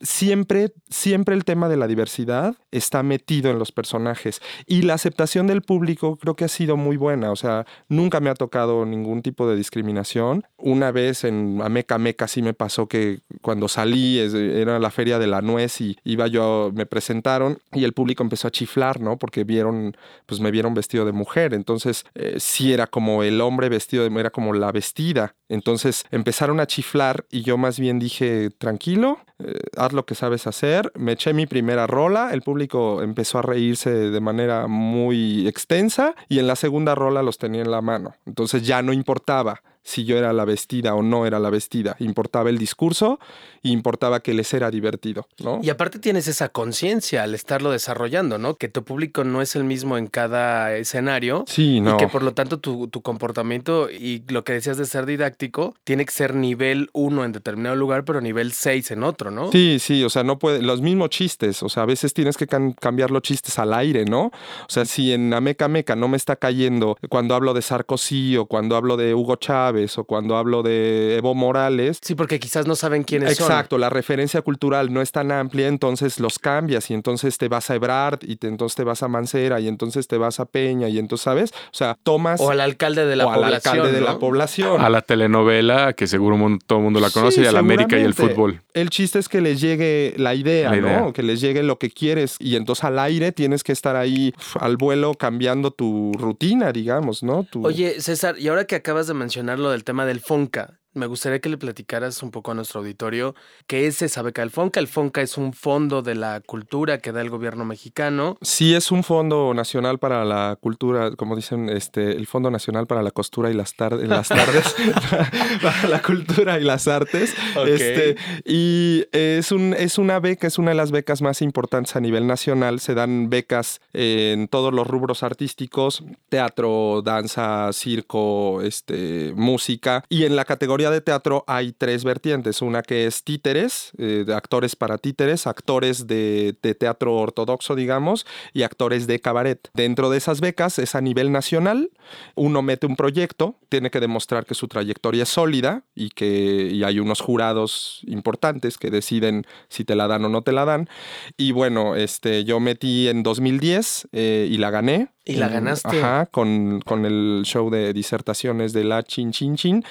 Siempre 0.02 0.72
siempre 0.90 1.36
el 1.36 1.44
tema 1.44 1.68
de 1.68 1.76
la 1.76 1.88
diversidad 1.88 2.56
está 2.72 3.04
metido 3.04 3.52
en 3.52 3.60
los 3.60 3.74
personajes 3.74 4.42
y 4.66 4.84
la 4.84 4.94
aceptación 4.94 5.46
del 5.46 5.62
público 5.62 6.16
creo 6.16 6.36
que 6.36 6.46
ha 6.46 6.48
sido 6.48 6.78
muy 6.78 6.96
buena, 6.96 7.32
o 7.32 7.36
sea, 7.36 7.66
nunca 7.90 8.22
me 8.22 8.30
ha 8.30 8.36
tocado 8.36 8.86
ningún 8.86 9.22
tipo 9.22 9.48
de 9.48 9.58
discriminación. 9.58 10.46
Una 10.58 10.92
vez 10.92 11.26
en 11.26 11.60
Ameca 11.62 11.98
Meca 11.98 12.30
sí 12.30 12.42
me 12.42 12.54
pasó 12.54 12.88
que 12.88 13.20
cuando 13.42 13.68
salí 13.68 14.20
era 14.20 14.80
la 14.80 14.90
feria 14.90 15.20
de 15.20 15.28
la 15.28 15.42
nuez 15.42 15.82
y 15.82 15.98
iba 16.06 16.28
yo 16.28 16.72
me 16.74 16.86
presentaron 16.86 17.60
y 17.74 17.84
el 17.84 17.92
público 17.92 18.24
empezó 18.24 18.48
a 18.48 18.52
chiflar, 18.52 19.02
¿no? 19.02 19.18
Porque 19.18 19.44
vieron 19.44 19.98
pues 20.26 20.40
me 20.40 20.52
vieron 20.52 20.74
vestido 20.74 21.04
de 21.04 21.12
mujer, 21.12 21.54
entonces 21.54 22.06
eh, 22.16 22.36
sí 22.40 22.72
era 22.72 22.88
como 22.88 23.22
el 23.22 23.42
hombre 23.42 23.64
vestido 23.69 24.08
de 24.08 24.19
era 24.19 24.30
como 24.30 24.54
la 24.54 24.71
vestida. 24.71 25.36
Entonces 25.49 26.06
empezaron 26.12 26.60
a 26.60 26.67
chiflar 26.67 27.25
y 27.30 27.43
yo 27.43 27.58
más 27.58 27.80
bien 27.80 27.99
dije, 27.99 28.49
tranquilo, 28.49 29.19
eh, 29.39 29.60
haz 29.78 29.93
lo 29.93 30.06
que 30.06 30.15
sabes 30.15 30.47
hacer. 30.47 30.91
Me 30.95 31.13
eché 31.13 31.34
mi 31.34 31.45
primera 31.45 31.88
rola, 31.88 32.34
el 32.34 32.41
público 32.41 33.01
empezó 33.01 33.39
a 33.39 33.41
reírse 33.41 33.91
de 33.91 34.21
manera 34.21 34.67
muy 34.67 35.47
extensa 35.47 36.15
y 36.30 36.39
en 36.39 36.47
la 36.47 36.56
segunda 36.56 36.95
rola 36.95 37.21
los 37.21 37.38
tenía 37.38 37.62
en 37.62 37.71
la 37.71 37.82
mano. 37.82 38.15
Entonces 38.25 38.65
ya 38.65 38.82
no 38.82 38.93
importaba 38.93 39.62
si 39.86 40.04
yo 40.04 40.17
era 40.17 40.34
la 40.34 40.45
vestida 40.45 40.95
o 40.95 41.04
no 41.04 41.26
era 41.26 41.39
la 41.39 41.52
vestida. 41.52 41.95
Importaba 42.00 42.50
el 42.50 42.58
discurso 42.58 43.19
e 43.63 43.69
importaba 43.69 44.19
que 44.19 44.34
les 44.34 44.52
era 44.54 44.71
divertido, 44.71 45.28
¿no? 45.43 45.60
Y 45.62 45.69
aparte 45.69 46.00
tienes 46.00 46.28
esa 46.28 46.50
conciencia 46.50 47.24
al 47.24 47.36
estarlo 47.36 47.71
desarrollando, 47.71 48.38
¿no? 48.39 48.56
Que 48.56 48.67
tu 48.67 48.84
público 48.84 49.24
no 49.24 49.41
es 49.41 49.56
el 49.56 49.63
mismo 49.63 49.98
en 49.98 50.08
cada 50.08 50.76
escenario. 50.76 51.45
Sí, 51.48 51.82
no. 51.82 51.95
Y 51.95 51.98
que 51.98 52.08
por 52.08 52.24
lo 52.24 52.34
tanto 52.34 52.60
tu, 52.60 52.89
comportamiento 53.06 53.89
y 53.91 54.24
lo 54.30 54.43
que 54.43 54.54
decías 54.54 54.78
de 54.78 54.86
ser 54.86 55.06
didáctico 55.06 55.76
tiene 55.84 56.06
que 56.06 56.12
ser 56.12 56.34
nivel 56.34 56.89
1 56.93 57.24
en 57.24 57.32
determinado 57.32 57.76
lugar, 57.76 58.04
pero 58.04 58.19
nivel 58.21 58.54
6 58.54 58.89
en 58.91 59.04
otro, 59.04 59.30
¿no? 59.30 59.52
Sí, 59.52 59.78
sí, 59.80 60.04
o 60.04 60.10
sea, 60.10 60.24
no 60.24 60.39
puede, 60.39 60.63
los 60.63 60.82
mismos 60.82 61.10
chistes, 61.10 61.62
o 61.62 61.69
sea, 61.69 61.84
a 61.84 61.86
veces 61.86 62.15
tienes 62.15 62.38
que 62.38 62.48
cambiar 62.48 63.12
los 63.12 63.21
chistes 63.21 63.60
al 63.60 63.74
aire, 63.76 64.06
¿no? 64.06 64.26
O 64.26 64.69
sea, 64.69 64.86
si 64.86 65.13
en 65.13 65.32
Ameca 65.32 65.67
Meca 65.67 65.95
no 65.95 66.08
me 66.08 66.17
está 66.17 66.36
cayendo 66.36 66.98
cuando 67.10 67.36
hablo 67.36 67.54
de 67.54 67.62
Sarkozy 67.62 68.38
o 68.38 68.48
cuando 68.48 68.76
hablo 68.76 68.98
de 68.98 69.13
Hugo 69.13 69.36
Chávez, 69.36 69.75
o 69.98 70.04
cuando 70.04 70.38
hablo 70.38 70.64
de 70.64 71.18
Evo 71.18 71.36
Morales. 71.36 72.00
Sí, 72.02 72.16
porque 72.16 72.40
quizás 72.40 72.68
no 72.68 72.76
saben 72.76 73.04
quiénes 73.04 73.30
exacto, 73.30 73.46
son. 73.46 73.54
Exacto, 73.54 73.78
la 73.78 73.90
referencia 73.90 74.42
cultural 74.42 74.94
no 74.94 75.02
es 75.02 75.12
tan 75.12 75.32
amplia, 75.32 75.68
entonces 75.68 76.20
los 76.20 76.40
cambias 76.40 76.90
y 76.90 76.94
entonces 76.94 77.38
te 77.38 77.48
vas 77.48 77.70
a 77.70 77.76
Ebrard 77.76 78.20
y 78.24 78.38
entonces 78.46 78.76
te 78.76 78.84
vas 78.84 79.04
a 79.04 79.08
Mancera 79.08 79.60
y 79.60 79.68
entonces 79.68 80.08
te 80.08 80.18
vas 80.18 80.40
a 80.40 80.46
Peña 80.46 80.90
y 80.90 81.00
entonces, 81.00 81.24
¿sabes? 81.24 81.52
O 81.52 81.74
sea, 81.74 81.98
tomas... 82.04 82.40
O 82.42 82.52
al 82.52 82.62
alcalde 82.62 83.06
de 83.06 83.16
la 83.16 83.26
población. 83.26 83.46
Al 83.46 83.54
alcalde 83.54 83.92
de 83.92 84.02
la 84.02 84.20
población. 84.20 84.82
A 84.82 84.90
la 84.90 85.02
telenovela, 85.02 85.94
que 85.94 86.08
seguro 86.08 86.38
todo 86.66 86.80
el 86.80 86.84
mundo 86.84 87.00
la 87.00 87.10
conoce, 87.10 87.42
y 87.42 87.46
a 87.46 87.52
la 87.52 87.60
América 87.60 87.98
y 87.98 88.04
el 88.04 88.14
fútbol. 88.14 88.62
El 88.74 88.90
chiste 88.90 89.20
es 89.20 89.30
que 89.30 89.42
les 89.42 89.62
llegue 89.62 90.14
la 90.18 90.36
idea, 90.36 90.72
¿no? 90.76 91.14
Que 91.14 91.24
les 91.24 91.42
llegue 91.42 91.64
lo 91.64 91.78
que 91.80 91.90
quieres 91.90 92.36
y 92.40 92.56
entonces 92.56 92.84
al 92.84 93.00
aire 93.00 93.32
tienes 93.32 93.64
que 93.64 93.72
estar 93.72 93.96
ahí 93.96 94.34
al 94.60 94.78
vuelo 94.78 95.14
cambiando 95.14 95.72
tu 95.72 96.12
rutina, 96.14 96.72
digamos, 96.72 97.24
¿no? 97.24 97.48
Oye, 97.64 98.02
César, 98.02 98.36
y 98.38 98.48
ahora 98.48 98.66
que 98.66 98.76
acabas 98.76 99.08
de 99.08 99.14
mencionarlo 99.14 99.64
del 99.71 99.84
tema 99.84 100.06
del 100.06 100.21
FONCA 100.21 100.82
me 100.96 101.06
gustaría 101.08 101.40
que 101.40 101.50
le 101.50 101.58
platicaras 101.58 102.24
un 102.24 102.32
poco 102.32 102.52
a 102.52 102.54
nuestro 102.54 102.80
auditorio 102.80 103.36
qué 103.68 103.86
es 103.86 104.02
esa 104.02 104.22
beca 104.22 104.42
del 104.42 104.50
FONCA. 104.50 104.80
El 104.80 104.88
FONCA 104.88 105.22
es 105.22 105.38
un 105.38 105.54
fondo 105.54 106.02
de 106.02 106.16
la 106.16 106.42
cultura 106.42 107.00
que 107.00 107.12
da 107.12 107.22
el 107.22 107.30
gobierno 107.30 107.66
mexicano. 107.66 108.38
Sí, 108.42 108.74
es 108.74 108.92
un 108.92 109.04
fondo 109.04 109.54
nacional 109.54 110.00
para 110.00 110.24
la 110.26 110.58
cultura, 110.60 111.12
como 111.16 111.36
dicen, 111.36 111.70
este, 111.70 112.12
el 112.12 112.28
Fondo 112.28 112.50
Nacional 112.50 112.88
para 112.88 113.04
la 113.04 113.12
Costura 113.12 113.52
y 113.52 113.54
las, 113.54 113.76
tardes, 113.76 114.08
las 114.08 114.30
tardes, 114.30 114.76
para 115.62 115.88
la 115.88 116.02
cultura 116.02 116.60
y 116.60 116.64
las 116.64 116.88
artes. 116.88 117.36
Este, 117.68 118.16
y 118.46 119.06
es, 119.12 119.52
un, 119.52 119.76
es 119.78 119.98
una 119.98 120.20
beca, 120.20 120.48
es 120.48 120.58
una 120.58 120.72
de 120.72 120.76
las 120.76 120.92
becas 120.92 121.22
más 121.22 121.42
importantes 121.42 121.96
a 121.96 122.00
nivel 122.00 122.26
nacional. 122.26 122.80
Se 122.80 122.94
dan 122.94 123.30
becas 123.30 123.82
en 123.94 124.48
todos 124.48 124.74
los 124.74 124.88
rubros 124.88 125.24
artísticos, 125.24 126.04
teatro, 126.30 127.02
danza, 127.04 127.72
circo, 127.74 128.62
este, 128.62 129.34
música. 129.36 130.04
Y 130.10 130.24
en 130.24 130.36
la 130.36 130.46
categoría 130.46 130.85
de 130.91 131.02
teatro 131.02 131.43
hay 131.48 131.71
tres 131.71 132.04
vertientes. 132.04 132.62
Una 132.62 132.82
que 132.82 133.06
es 133.06 133.24
títeres, 133.24 133.91
eh, 133.98 134.26
actores 134.34 134.76
para 134.76 134.98
títeres, 134.98 135.48
actores 135.48 136.08
de, 136.08 136.58
teatro 136.80 137.15
ortodoxo, 137.15 137.76
digamos, 137.76 138.26
y 138.54 138.63
actores 138.63 139.08
de 139.08 139.19
cabaret. 139.19 139.69
Dentro 139.74 140.10
de 140.10 140.17
esas 140.17 140.41
becas 140.41 140.80
es 140.80 140.95
a 140.95 141.02
nivel 141.02 141.32
nacional. 141.32 141.91
Uno 142.36 142.62
mete 142.62 142.88
un 142.88 142.95
proyecto, 142.95 143.58
tiene 143.69 143.89
que 143.89 144.00
demostrar 144.00 144.45
que 144.45 144.56
su 144.56 144.67
trayectoria 144.67 145.24
es 145.24 145.30
sólida 145.30 145.84
y 145.95 146.10
que 146.10 146.69
y 146.71 146.84
hay 146.84 147.00
unos 147.00 147.21
jurados 147.21 148.02
importantes 148.06 148.78
que 148.78 148.91
deciden 148.91 149.45
si 149.69 149.86
te 149.86 149.95
la 149.95 150.08
dan 150.08 150.26
o 150.26 150.30
no 150.30 150.41
te 150.41 150.52
la 150.52 150.65
dan. 150.65 150.89
Y 151.38 151.52
bueno, 151.52 151.95
este, 151.95 152.43
yo 152.43 152.60
metí 152.60 153.08
en 153.08 153.24
2010 153.24 154.10
eh, 154.12 154.48
y 154.50 154.58
la 154.58 154.69
gané. 154.71 155.14
Y 155.26 155.36
la 155.36 155.48
ganaste. 155.48 156.00
Ajá, 156.00 156.28
con, 156.28 156.82
con, 156.82 157.06
el 157.06 157.42
show 157.46 157.70
de 157.72 157.94
disertaciones 157.94 158.74
de 158.74 158.84
la 158.84 159.04
Chin 159.04 159.32
Chin 159.32 159.56
Chin. 159.56 159.84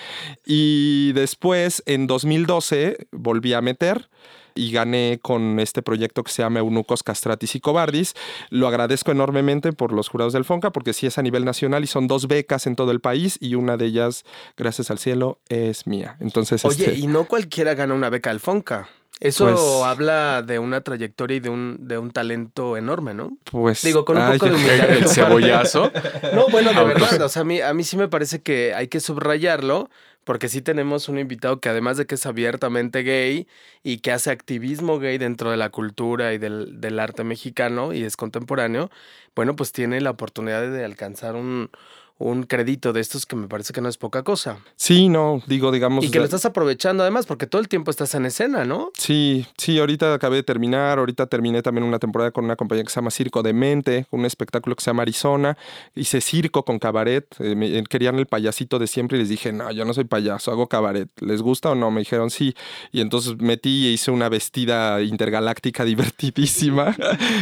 Y 0.47 1.12
después, 1.12 1.83
en 1.87 2.07
2012, 2.07 3.09
volví 3.11 3.53
a 3.53 3.61
meter 3.61 4.09
y 4.55 4.70
gané 4.70 5.18
con 5.20 5.59
este 5.59 5.83
proyecto 5.83 6.23
que 6.23 6.31
se 6.31 6.42
llama 6.42 6.61
Eunucos 6.61 7.03
Castratis 7.03 7.55
y 7.55 7.61
Cobardis. 7.61 8.14
Lo 8.51 8.68
agradezco 8.68 9.11
enormemente 9.11 9.73
por 9.73 9.92
los 9.92 10.09
jurados 10.09 10.33
del 10.33 10.44
FONCA 10.44 10.70
porque 10.70 10.92
sí 10.92 11.07
es 11.07 11.18
a 11.18 11.23
nivel 11.23 11.44
nacional 11.44 11.85
y 11.85 11.87
son 11.87 12.07
dos 12.07 12.29
becas 12.29 12.66
en 12.66 12.77
todo 12.77 12.90
el 12.92 13.01
país 13.01 13.37
y 13.40 13.57
una 13.57 13.77
de 13.77 13.87
ellas, 13.87 14.25
gracias 14.57 14.90
al 14.90 14.99
cielo, 14.99 15.40
es 15.49 15.87
mía. 15.87 16.16
Entonces, 16.20 16.64
Oye, 16.64 16.87
este 16.87 16.99
y 16.99 17.07
no 17.07 17.25
cualquiera 17.25 17.75
gana 17.75 17.94
una 17.94 18.11
beca 18.11 18.31
del 18.31 18.40
FONCA. 18.40 18.88
Eso 19.20 19.44
Pues 19.44 19.61
habla 19.85 20.42
de 20.42 20.59
una 20.59 20.81
trayectoria 20.81 21.37
y 21.37 21.40
de 21.40 21.48
un, 21.48 21.79
de 21.81 21.98
un 21.98 22.11
talento 22.11 22.77
enorme, 22.77 23.14
¿no? 23.14 23.37
Pues, 23.50 23.83
Digo, 23.83 24.05
con 24.05 24.16
un 24.16 24.22
ay, 24.22 24.38
poco 24.38 24.50
de 24.50 24.57
humildad. 24.57 24.90
El 24.90 25.09
cebollazo. 25.09 25.92
No, 26.35 26.48
bueno, 26.48 26.72
de 26.72 26.85
verdad, 26.85 27.20
o 27.22 27.29
sea, 27.29 27.42
a 27.42 27.44
mí, 27.44 27.61
a 27.61 27.72
mí 27.74 27.85
sí 27.85 27.96
me 27.96 28.09
parece 28.09 28.42
que 28.42 28.74
hay 28.74 28.88
que 28.88 29.00
subrayarlo, 29.00 29.88
porque 30.24 30.48
sí 30.48 30.62
tenemos 30.62 31.09
un 31.09 31.18
invitado 31.18 31.61
que 31.61 31.68
además 31.68 31.96
de 31.96 32.07
que 32.07 32.16
es 32.16 32.27
abiertamente 32.27 33.03
gay 33.03 33.46
y 33.83 33.98
que 33.98 34.11
hace 34.11 34.31
activismo 34.31 34.98
gay 34.98 35.18
dentro 35.18 35.50
de 35.50 35.59
la 35.59 35.70
cultura 35.70 36.33
y 36.33 36.38
del, 36.38 36.81
del 36.81 36.98
arte 36.98 37.24
mexicano 37.24 37.92
y 37.92 38.03
es 38.03 38.16
contemporáneo, 38.16 38.90
bueno, 39.37 39.55
pues 39.55 39.70
tiene 39.72 40.00
la 40.00 40.11
oportunidad 40.11 40.62
de 40.70 40.85
alcanzar 40.85 41.37
un, 41.37 41.70
un 42.18 42.44
crédito 42.44 42.92
de 42.92 43.00
estos 43.00 43.27
que 43.27 43.35
me 43.37 43.48
parece 43.48 43.72
que 43.72 43.81
no 43.81 43.88
es 43.88 43.98
poca 43.98 44.22
cosa. 44.22 44.59
Sí, 44.77 45.09
no, 45.09 45.42
digo, 45.46 45.72
digamos. 45.72 46.05
Y 46.05 46.11
que 46.11 46.18
lo 46.18 46.24
estás 46.24 46.44
aprovechando 46.44 47.03
además, 47.03 47.27
porque 47.27 47.46
todo 47.46 47.61
el 47.61 47.68
tiempo 47.68 47.90
estás 47.90 48.14
en 48.14 48.24
escena, 48.24 48.64
¿no? 48.64 48.90
Sí, 48.96 49.46
sí, 49.59 49.79
ahorita 49.79 50.14
acabé 50.14 50.37
de 50.37 50.42
terminar, 50.44 50.98
ahorita 50.98 51.27
terminé 51.27 51.61
también 51.62 51.85
una 51.85 51.98
temporada 51.98 52.31
con 52.31 52.44
una 52.44 52.55
compañía 52.57 52.85
que 52.85 52.90
se 52.90 52.96
llama 52.96 53.11
Circo 53.11 53.42
de 53.42 53.53
Mente, 53.53 54.07
un 54.11 54.24
espectáculo 54.27 54.77
que 54.77 54.85
se 54.85 54.90
llama 54.90 55.03
Arizona, 55.03 55.59
hice 55.96 56.20
circo 56.20 56.64
con 56.64 56.79
cabaret, 56.79 57.27
eh, 57.40 57.55
me- 57.57 57.79
eh, 57.79 57.85
querían 57.88 58.16
el 58.18 58.27
payasito 58.27 58.79
de 58.79 58.87
siempre 58.87 59.18
y 59.18 59.20
les 59.20 59.29
dije, 59.29 59.53
no, 59.53 59.70
yo 59.72 59.85
no 59.85 59.92
soy 59.92 60.05
payaso, 60.05 60.53
hago 60.53 60.68
cabaret, 60.68 61.09
¿les 61.20 61.42
gusta 61.42 61.70
o 61.70 61.74
no? 61.74 61.90
Me 61.90 62.00
dijeron 62.00 62.31
sí, 62.31 62.55
y 62.92 63.00
entonces 63.00 63.37
metí 63.38 63.88
e 63.88 63.90
hice 63.90 64.11
una 64.12 64.29
vestida 64.29 65.03
intergaláctica 65.03 65.85
divertidísima 66.24 66.96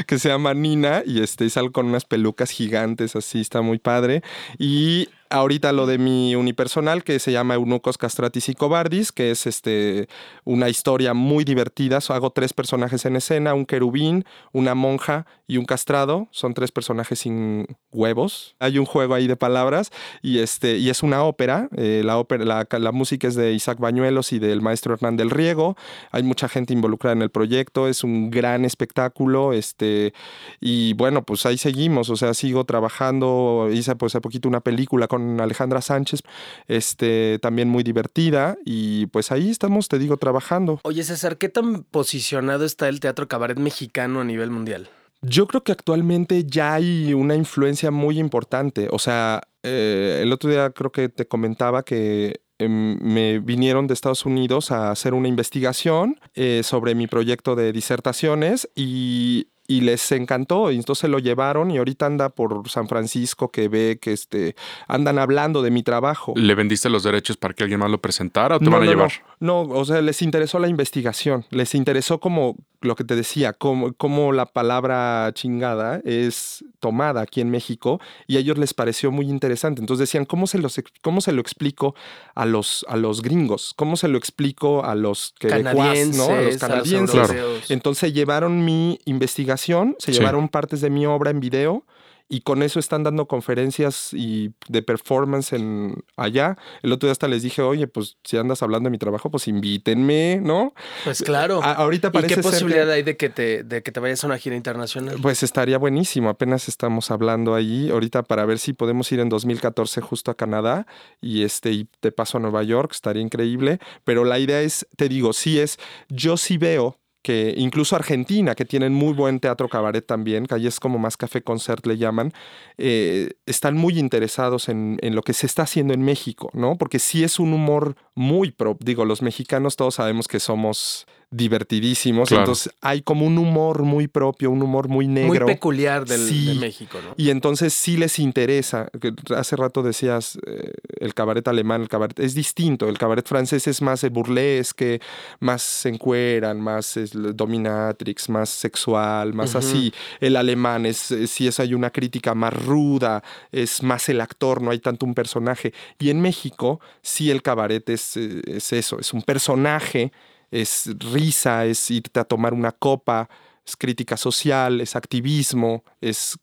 que 0.06 0.18
se 0.18 0.28
llama 0.30 0.54
Nina 0.54 1.02
y 1.04 1.20
este, 1.22 1.44
y 1.44 1.50
salgo 1.50 1.72
con 1.72 1.86
unas 1.86 2.04
pelucas 2.04 2.50
gigantes, 2.50 3.16
así 3.16 3.40
está 3.40 3.60
muy 3.62 3.78
padre, 3.78 4.22
y 4.62 5.08
ahorita 5.32 5.72
lo 5.72 5.86
de 5.86 5.98
mi 5.98 6.34
unipersonal 6.36 7.02
que 7.04 7.18
se 7.18 7.32
llama 7.32 7.54
Eunucos 7.54 7.98
Castratis 7.98 8.48
y 8.48 8.54
Cobardis, 8.54 9.12
que 9.12 9.30
es 9.30 9.46
este 9.46 10.08
una 10.44 10.68
historia 10.68 11.14
muy 11.14 11.44
divertida. 11.44 11.98
Hago 12.08 12.30
tres 12.30 12.52
personajes 12.52 13.04
en 13.06 13.16
escena, 13.16 13.54
un 13.54 13.64
querubín, 13.64 14.24
una 14.52 14.74
monja 14.74 15.26
y 15.46 15.56
un 15.56 15.64
castrado. 15.64 16.28
Son 16.30 16.54
tres 16.54 16.70
personajes 16.70 17.20
sin 17.20 17.66
huevos. 17.92 18.56
Hay 18.58 18.78
un 18.78 18.84
juego 18.84 19.14
ahí 19.14 19.26
de 19.26 19.36
palabras 19.36 19.90
y 20.20 20.38
este 20.38 20.76
y 20.76 20.90
es 20.90 21.02
una 21.02 21.24
ópera. 21.24 21.68
Eh, 21.76 22.02
la 22.04 22.18
ópera, 22.18 22.44
la, 22.44 22.92
música 22.92 23.26
es 23.26 23.34
de 23.34 23.52
Isaac 23.52 23.78
Bañuelos 23.78 24.32
y 24.32 24.38
del 24.38 24.60
maestro 24.60 24.94
Hernán 24.94 25.16
del 25.16 25.30
Riego. 25.30 25.76
Hay 26.10 26.22
mucha 26.22 26.48
gente 26.48 26.74
involucrada 26.74 27.14
en 27.14 27.22
el 27.22 27.30
proyecto. 27.30 27.88
Es 27.88 28.04
un 28.04 28.30
gran 28.30 28.64
espectáculo. 28.66 29.54
Este 29.54 30.12
y 30.60 30.92
bueno, 30.94 31.22
pues 31.22 31.46
ahí 31.46 31.56
seguimos. 31.56 32.10
O 32.10 32.16
sea, 32.16 32.34
sigo 32.34 32.64
trabajando. 32.64 33.68
Hice 33.72 33.96
pues 33.96 34.12
hace 34.12 34.20
poquito 34.20 34.48
una 34.48 34.60
película 34.60 35.08
con 35.08 35.21
Alejandra 35.40 35.80
Sánchez, 35.80 36.22
este, 36.68 37.38
también 37.40 37.68
muy 37.68 37.82
divertida. 37.82 38.56
Y 38.64 39.06
pues 39.06 39.32
ahí 39.32 39.50
estamos, 39.50 39.88
te 39.88 39.98
digo, 39.98 40.16
trabajando. 40.16 40.80
Oye, 40.84 41.02
César, 41.02 41.38
¿qué 41.38 41.48
tan 41.48 41.84
posicionado 41.84 42.64
está 42.64 42.88
el 42.88 43.00
teatro 43.00 43.28
cabaret 43.28 43.58
mexicano 43.58 44.20
a 44.20 44.24
nivel 44.24 44.50
mundial? 44.50 44.88
Yo 45.22 45.46
creo 45.46 45.62
que 45.62 45.70
actualmente 45.70 46.44
ya 46.44 46.74
hay 46.74 47.14
una 47.14 47.36
influencia 47.36 47.92
muy 47.92 48.18
importante. 48.18 48.88
O 48.90 48.98
sea, 48.98 49.42
eh, 49.62 50.20
el 50.22 50.32
otro 50.32 50.50
día 50.50 50.70
creo 50.70 50.90
que 50.90 51.08
te 51.08 51.28
comentaba 51.28 51.84
que 51.84 52.40
em, 52.58 52.98
me 53.00 53.38
vinieron 53.38 53.86
de 53.86 53.94
Estados 53.94 54.26
Unidos 54.26 54.72
a 54.72 54.90
hacer 54.90 55.14
una 55.14 55.28
investigación 55.28 56.18
eh, 56.34 56.62
sobre 56.64 56.96
mi 56.96 57.06
proyecto 57.06 57.54
de 57.54 57.72
disertaciones 57.72 58.68
y, 58.74 59.51
y 59.72 59.80
les 59.80 60.12
encantó. 60.12 60.70
Y 60.70 60.76
entonces 60.76 61.08
lo 61.08 61.18
llevaron 61.18 61.70
y 61.70 61.78
ahorita 61.78 62.06
anda 62.06 62.28
por 62.28 62.68
San 62.68 62.88
Francisco 62.88 63.50
que 63.50 63.68
ve 63.68 63.98
que 64.00 64.12
este, 64.12 64.54
andan 64.86 65.18
hablando 65.18 65.62
de 65.62 65.70
mi 65.70 65.82
trabajo. 65.82 66.34
¿Le 66.36 66.54
vendiste 66.54 66.90
los 66.90 67.02
derechos 67.02 67.36
para 67.36 67.54
que 67.54 67.62
alguien 67.62 67.80
más 67.80 67.90
lo 67.90 67.98
presentara 67.98 68.56
o 68.56 68.58
te 68.58 68.64
No, 68.66 68.72
van 68.72 68.82
a 68.82 68.84
no, 68.84 68.90
llevar? 68.90 69.12
No, 69.40 69.64
no, 69.66 69.74
o 69.74 69.84
sea, 69.84 70.02
les 70.02 70.20
interesó 70.22 70.58
la 70.58 70.68
investigación, 70.68 71.46
les 71.50 71.74
interesó 71.74 72.20
como 72.20 72.56
lo 72.84 72.96
que 72.96 73.04
te 73.04 73.16
decía, 73.16 73.52
como, 73.52 73.92
como 73.94 74.32
la 74.32 74.46
palabra 74.46 75.30
chingada 75.34 76.00
es 76.04 76.64
tomada 76.80 77.20
aquí 77.22 77.40
en 77.40 77.50
México 77.50 78.00
y 78.26 78.36
a 78.36 78.40
ellos 78.40 78.58
les 78.58 78.74
pareció 78.74 79.10
muy 79.10 79.28
interesante. 79.28 79.80
Entonces 79.80 80.08
decían, 80.08 80.24
¿cómo 80.24 80.46
se, 80.46 80.58
los, 80.58 80.78
ex- 80.78 80.92
cómo 81.02 81.20
se 81.20 81.32
lo 81.32 81.40
explico 81.40 81.94
a 82.34 82.44
los, 82.46 82.84
a 82.88 82.96
los 82.96 83.22
gringos? 83.22 83.72
¿Cómo 83.76 83.96
se 83.96 84.08
lo 84.08 84.18
explico 84.18 84.84
a 84.84 84.94
los 84.94 85.34
quebecuas, 85.38 85.74
Canadienses, 85.74 86.16
¿no? 86.16 86.24
A 86.24 86.40
los 86.42 86.62
a 86.62 86.68
los 86.68 86.90
canadienses. 86.90 87.70
Entonces 87.70 88.12
llevaron 88.12 88.64
mi 88.64 88.98
investigación, 89.04 89.96
se 89.98 90.12
Sí. 90.12 90.18
llevaron 90.18 90.48
partes 90.48 90.80
de 90.80 90.90
mi 90.90 91.06
obra 91.06 91.30
en 91.30 91.40
video 91.40 91.84
y 92.32 92.40
con 92.40 92.62
eso 92.62 92.80
están 92.80 93.02
dando 93.02 93.26
conferencias 93.28 94.14
y 94.14 94.52
de 94.68 94.82
performance 94.82 95.52
en 95.52 96.02
allá. 96.16 96.56
El 96.82 96.90
otro 96.92 97.06
día 97.06 97.12
hasta 97.12 97.28
les 97.28 97.42
dije, 97.42 97.60
oye, 97.60 97.86
pues 97.88 98.16
si 98.24 98.38
andas 98.38 98.62
hablando 98.62 98.86
de 98.86 98.90
mi 98.92 98.96
trabajo, 98.98 99.30
pues 99.30 99.48
invítenme, 99.48 100.40
¿no? 100.42 100.72
Pues 101.04 101.22
claro. 101.22 101.62
A- 101.62 101.72
ahorita 101.74 102.08
¿Y 102.08 102.10
parece 102.10 102.28
qué 102.28 102.34
ser 102.36 102.42
que- 102.44 102.50
posibilidad 102.50 102.90
hay 102.90 103.02
de 103.02 103.18
que, 103.18 103.28
te, 103.28 103.64
de 103.64 103.82
que 103.82 103.92
te 103.92 104.00
vayas 104.00 104.24
a 104.24 104.28
una 104.28 104.38
gira 104.38 104.56
internacional? 104.56 105.16
Pues 105.20 105.42
estaría 105.42 105.76
buenísimo, 105.76 106.30
apenas 106.30 106.68
estamos 106.68 107.10
hablando 107.10 107.54
ahí 107.54 107.90
ahorita 107.90 108.22
para 108.22 108.46
ver 108.46 108.58
si 108.58 108.72
podemos 108.72 109.12
ir 109.12 109.20
en 109.20 109.28
2014 109.28 110.00
justo 110.00 110.30
a 110.30 110.34
Canadá 110.34 110.86
y 111.20 111.42
este 111.42 111.70
y 111.72 111.88
te 112.00 112.12
paso 112.12 112.38
a 112.38 112.40
Nueva 112.40 112.62
York, 112.62 112.92
estaría 112.92 113.20
increíble, 113.22 113.78
pero 114.04 114.24
la 114.24 114.38
idea 114.38 114.62
es, 114.62 114.86
te 114.96 115.08
digo, 115.10 115.34
sí 115.34 115.58
es, 115.60 115.78
yo 116.08 116.38
sí 116.38 116.56
veo 116.56 116.96
que 117.22 117.54
incluso 117.56 117.96
Argentina, 117.96 118.54
que 118.54 118.64
tienen 118.64 118.92
muy 118.92 119.12
buen 119.12 119.40
teatro 119.40 119.68
cabaret 119.68 120.04
también, 120.04 120.46
que 120.46 120.56
ahí 120.56 120.66
es 120.66 120.80
como 120.80 120.98
más 120.98 121.16
café 121.16 121.42
concert 121.42 121.86
le 121.86 121.96
llaman, 121.96 122.32
eh, 122.78 123.30
están 123.46 123.76
muy 123.76 123.98
interesados 123.98 124.68
en, 124.68 124.98
en 125.02 125.14
lo 125.14 125.22
que 125.22 125.32
se 125.32 125.46
está 125.46 125.62
haciendo 125.62 125.94
en 125.94 126.02
México, 126.02 126.50
¿no? 126.52 126.76
Porque 126.76 126.98
sí 126.98 127.24
es 127.24 127.38
un 127.38 127.52
humor 127.52 127.96
muy 128.14 128.50
pro, 128.50 128.76
digo, 128.80 129.04
los 129.04 129.22
mexicanos 129.22 129.76
todos 129.76 129.94
sabemos 129.94 130.28
que 130.28 130.40
somos 130.40 131.06
divertidísimos, 131.32 132.28
Claro. 132.28 132.42
entonces 132.44 132.72
hay 132.82 133.02
como 133.02 133.26
un 133.26 133.38
humor 133.38 133.82
muy 133.82 134.06
propio, 134.06 134.50
un 134.50 134.62
humor 134.62 134.88
muy 134.88 135.06
Muy 135.08 135.14
negro. 135.14 135.46
peculiar 135.46 136.04
del, 136.04 136.20
Sí. 136.28 136.46
de 136.46 136.54
México, 136.54 136.98
¿no? 137.02 137.14
Y 137.16 137.30
entonces 137.30 137.72
sí 137.74 137.96
les 137.96 138.18
interesa. 138.18 138.88
Hace 139.34 139.56
rato 139.56 139.82
decías 139.82 140.38
eh, 140.46 140.72
el 141.00 141.14
cabaret 141.14 141.46
alemán, 141.48 141.80
el 141.82 141.88
cabaret 141.88 142.18
es 142.20 142.34
distinto. 142.34 142.88
El 142.88 142.98
cabaret 142.98 143.26
francés 143.26 143.66
es 143.66 143.80
más 143.82 144.02
de 144.02 144.10
burlesque, 144.10 145.00
más 145.40 145.62
se 145.62 145.88
encueran, 145.88 146.60
más 146.60 146.96
es 146.96 147.12
dominatrix, 147.14 148.28
más 148.28 148.50
sexual, 148.50 149.32
más 149.34 149.54
así. 149.56 149.92
El 150.20 150.36
alemán 150.36 150.86
es, 150.86 151.10
es- 151.10 151.30
sí 151.30 151.46
es 151.48 151.58
hay 151.60 151.74
una 151.74 151.90
crítica 151.90 152.34
más 152.34 152.52
ruda, 152.52 153.22
es 153.50 153.82
más 153.82 154.08
el 154.08 154.20
actor, 154.20 154.60
no 154.62 154.70
hay 154.70 154.78
tanto 154.80 155.06
un 155.06 155.14
personaje. 155.14 155.72
Y 155.98 156.10
en 156.10 156.20
México 156.20 156.80
sí 157.00 157.30
el 157.30 157.40
cabaret 157.42 157.88
es, 157.88 158.16
eh, 158.16 158.42
es 158.46 158.72
eso, 158.72 158.98
es 159.00 159.12
un 159.12 159.22
personaje, 159.22 160.12
es 160.52 160.90
risa, 160.98 161.64
es 161.64 161.90
irte 161.90 162.20
a 162.20 162.24
tomar 162.24 162.54
una 162.54 162.70
copa, 162.70 163.28
es 163.66 163.74
crítica 163.76 164.16
social, 164.16 164.80
es 164.80 164.94
activismo, 164.94 165.82
es 166.00 166.38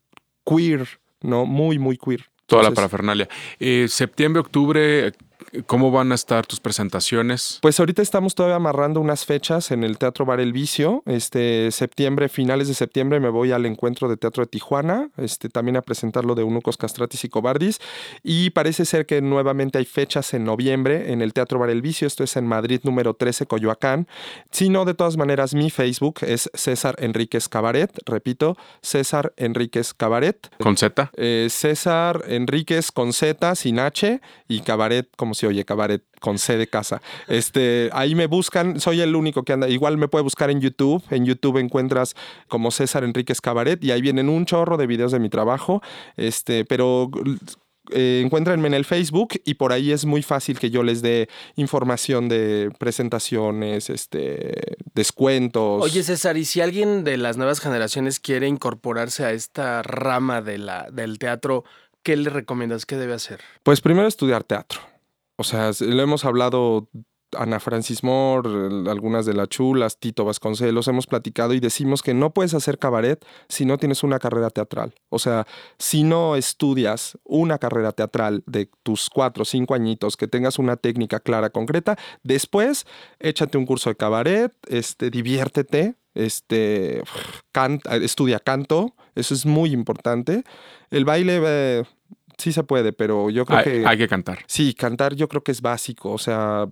queer, 0.46 0.86
¿no? 1.22 1.46
Muy, 1.46 1.80
muy 1.80 1.98
queer. 1.98 2.26
Toda 2.48 2.64
la 2.64 2.72
parafernalia. 2.72 3.30
Eh, 3.60 3.86
septiembre, 3.88 4.42
octubre, 4.42 5.14
¿cómo 5.66 5.92
van 5.92 6.12
a 6.12 6.16
estar 6.16 6.46
tus 6.46 6.60
presentaciones? 6.60 7.60
Pues 7.62 7.80
ahorita 7.80 8.02
estamos 8.02 8.36
todavía 8.36 8.56
amarrando 8.56 9.00
unas 9.00 9.26
fechas 9.26 9.72
en 9.72 9.84
el 9.84 9.98
Teatro 9.98 10.26
Bar 10.26 10.40
El 10.40 10.54
Vicio. 10.54 11.04
Este 11.06 11.72
septiembre, 11.72 12.30
finales 12.30 12.68
de 12.68 12.74
septiembre, 12.74 13.20
me 13.20 13.30
voy 13.30 13.52
al 13.52 13.66
encuentro 13.66 14.10
de 14.10 14.18
Teatro 14.18 14.44
de 14.44 14.48
Tijuana, 14.48 15.10
este, 15.18 15.50
también 15.50 15.78
a 15.78 15.82
presentar 15.82 16.26
lo 16.26 16.36
de 16.36 16.42
Eunucos 16.42 16.78
Castratis 16.78 17.24
y 17.24 17.30
Cobardis. 17.30 17.80
Y 18.24 18.52
parece 18.52 18.86
ser 18.86 19.06
que 19.06 19.22
nuevamente 19.22 19.78
hay 19.78 19.86
fechas 19.86 20.34
en 20.34 20.44
noviembre 20.44 21.12
en 21.12 21.22
el 21.22 21.34
Teatro 21.34 21.60
Bar 21.60 21.70
El 21.70 21.82
Vicio. 21.82 22.08
Esto 22.08 22.24
es 22.24 22.36
en 22.36 22.46
Madrid 22.46 22.82
número 22.84 23.14
13, 23.14 23.46
Coyoacán. 23.46 24.08
Si 24.52 24.70
no, 24.70 24.86
de 24.86 24.94
todas 24.94 25.18
maneras, 25.18 25.54
mi 25.54 25.70
Facebook 25.70 26.20
es 26.22 26.50
César 26.54 26.96
Enríquez 27.00 27.50
Cabaret. 27.50 27.92
Repito, 28.06 28.58
César 28.82 29.34
Enríquez 29.38 29.94
Cabaret. 29.94 30.50
¿Con 30.60 30.78
Z? 30.78 31.12
Eh, 31.16 31.48
César 31.50 32.24
Enríquez 32.28 32.92
con 32.92 33.14
Z, 33.14 33.56
sin 33.56 33.80
H, 33.80 34.22
y 34.48 34.62
Cabaret 34.62 35.08
como 35.16 35.29
como 35.30 35.36
se 35.36 35.46
oye, 35.46 35.64
cabaret 35.64 36.04
con 36.20 36.40
C 36.40 36.58
de 36.58 36.66
casa. 36.66 37.04
Este, 37.28 37.92
ahí 37.94 38.16
me 38.16 38.26
buscan, 38.26 38.80
soy 38.80 39.02
el 39.02 39.16
único 39.16 39.44
que 39.44 39.54
anda. 39.54 39.70
Igual 39.70 40.00
me 40.00 40.08
puede 40.08 40.24
buscar 40.24 40.50
en 40.50 40.60
YouTube. 40.60 41.04
En 41.12 41.24
YouTube 41.24 41.58
encuentras 41.58 42.16
como 42.48 42.72
César 42.72 43.04
Enríquez 43.04 43.42
Cabaret 43.42 43.84
y 43.84 43.92
ahí 43.92 44.02
vienen 44.02 44.28
un 44.28 44.48
chorro 44.48 44.76
de 44.76 44.88
videos 44.88 45.12
de 45.12 45.20
mi 45.20 45.30
trabajo. 45.30 45.84
Este, 46.18 46.66
pero 46.66 47.12
eh, 47.92 48.24
encuéntrenme 48.26 48.70
en 48.70 48.74
el 48.74 48.86
Facebook 48.86 49.40
y 49.46 49.54
por 49.54 49.72
ahí 49.72 49.92
es 49.92 50.06
muy 50.06 50.24
fácil 50.24 50.58
que 50.58 50.72
yo 50.72 50.82
les 50.82 51.04
dé 51.04 51.30
información 51.56 52.28
de 52.28 52.72
presentaciones, 52.80 53.92
este, 53.92 54.78
descuentos. 54.96 55.84
Oye, 55.84 56.02
César, 56.02 56.38
y 56.38 56.46
si 56.46 56.60
alguien 56.60 57.04
de 57.04 57.18
las 57.18 57.38
nuevas 57.38 57.60
generaciones 57.60 58.20
quiere 58.20 58.48
incorporarse 58.48 59.26
a 59.26 59.32
esta 59.32 59.84
rama 59.84 60.42
de 60.42 60.58
la, 60.58 60.90
del 60.92 61.20
teatro, 61.20 61.66
¿qué 62.02 62.18
le 62.18 62.32
recomiendas? 62.32 62.88
¿Qué 62.88 62.96
debe 62.96 63.14
hacer? 63.14 63.42
Pues 63.62 63.80
primero 63.80 64.08
estudiar 64.08 64.44
teatro. 64.44 64.80
O 65.40 65.46
sea, 65.46 65.72
lo 65.80 66.04
hemos 66.04 66.26
hablado 66.26 66.90
Ana 67.38 67.62
Francis 67.62 68.04
Moore, 68.04 68.90
algunas 68.90 69.26
de 69.26 69.34
las 69.34 69.48
chulas, 69.48 69.98
Tito 69.98 70.26
Vasconcelos, 70.26 70.90
hemos 70.90 71.08
platicado 71.08 71.54
y 71.54 71.62
decimos 71.62 72.02
que 72.02 72.14
no 72.14 72.34
puedes 72.34 72.54
hacer 72.54 72.78
cabaret 72.78 73.26
si 73.48 73.64
no 73.64 73.78
tienes 73.78 74.04
una 74.04 74.20
carrera 74.20 74.50
teatral. 74.50 74.94
O 75.08 75.18
sea, 75.18 75.48
si 75.78 76.04
no 76.04 76.36
estudias 76.36 77.18
una 77.24 77.58
carrera 77.58 77.94
teatral 77.94 78.44
de 78.48 78.70
tus 78.84 79.10
cuatro 79.10 79.44
o 79.44 79.46
cinco 79.46 79.76
añitos, 79.76 80.18
que 80.18 80.28
tengas 80.28 80.60
una 80.60 80.76
técnica 80.76 81.22
clara, 81.22 81.52
concreta, 81.52 81.98
después 82.22 82.86
échate 83.20 83.58
un 83.58 83.66
curso 83.66 83.90
de 83.90 83.96
cabaret, 83.96 84.54
este, 84.68 85.10
diviértete, 85.10 85.96
este, 86.16 87.02
estudia 88.02 88.42
canto, 88.42 88.94
eso 89.16 89.34
es 89.34 89.46
muy 89.46 89.72
importante. 89.72 90.44
El 90.92 91.06
baile... 91.06 91.40
Eh, 91.46 91.84
sí 92.40 92.52
se 92.52 92.64
puede, 92.64 92.94
pero 92.94 93.30
yo 93.30 93.46
creo 93.46 93.64
que... 93.64 93.84
Hay 93.86 93.98
que 93.98 94.08
cantar. 94.08 94.40
Sí, 94.48 94.74
cantar 94.74 95.16
yo 95.16 95.28
creo 95.28 95.44
que 95.44 95.52
es 95.52 95.62
básico. 95.62 96.12
O 96.12 96.18
sea, 96.18 96.68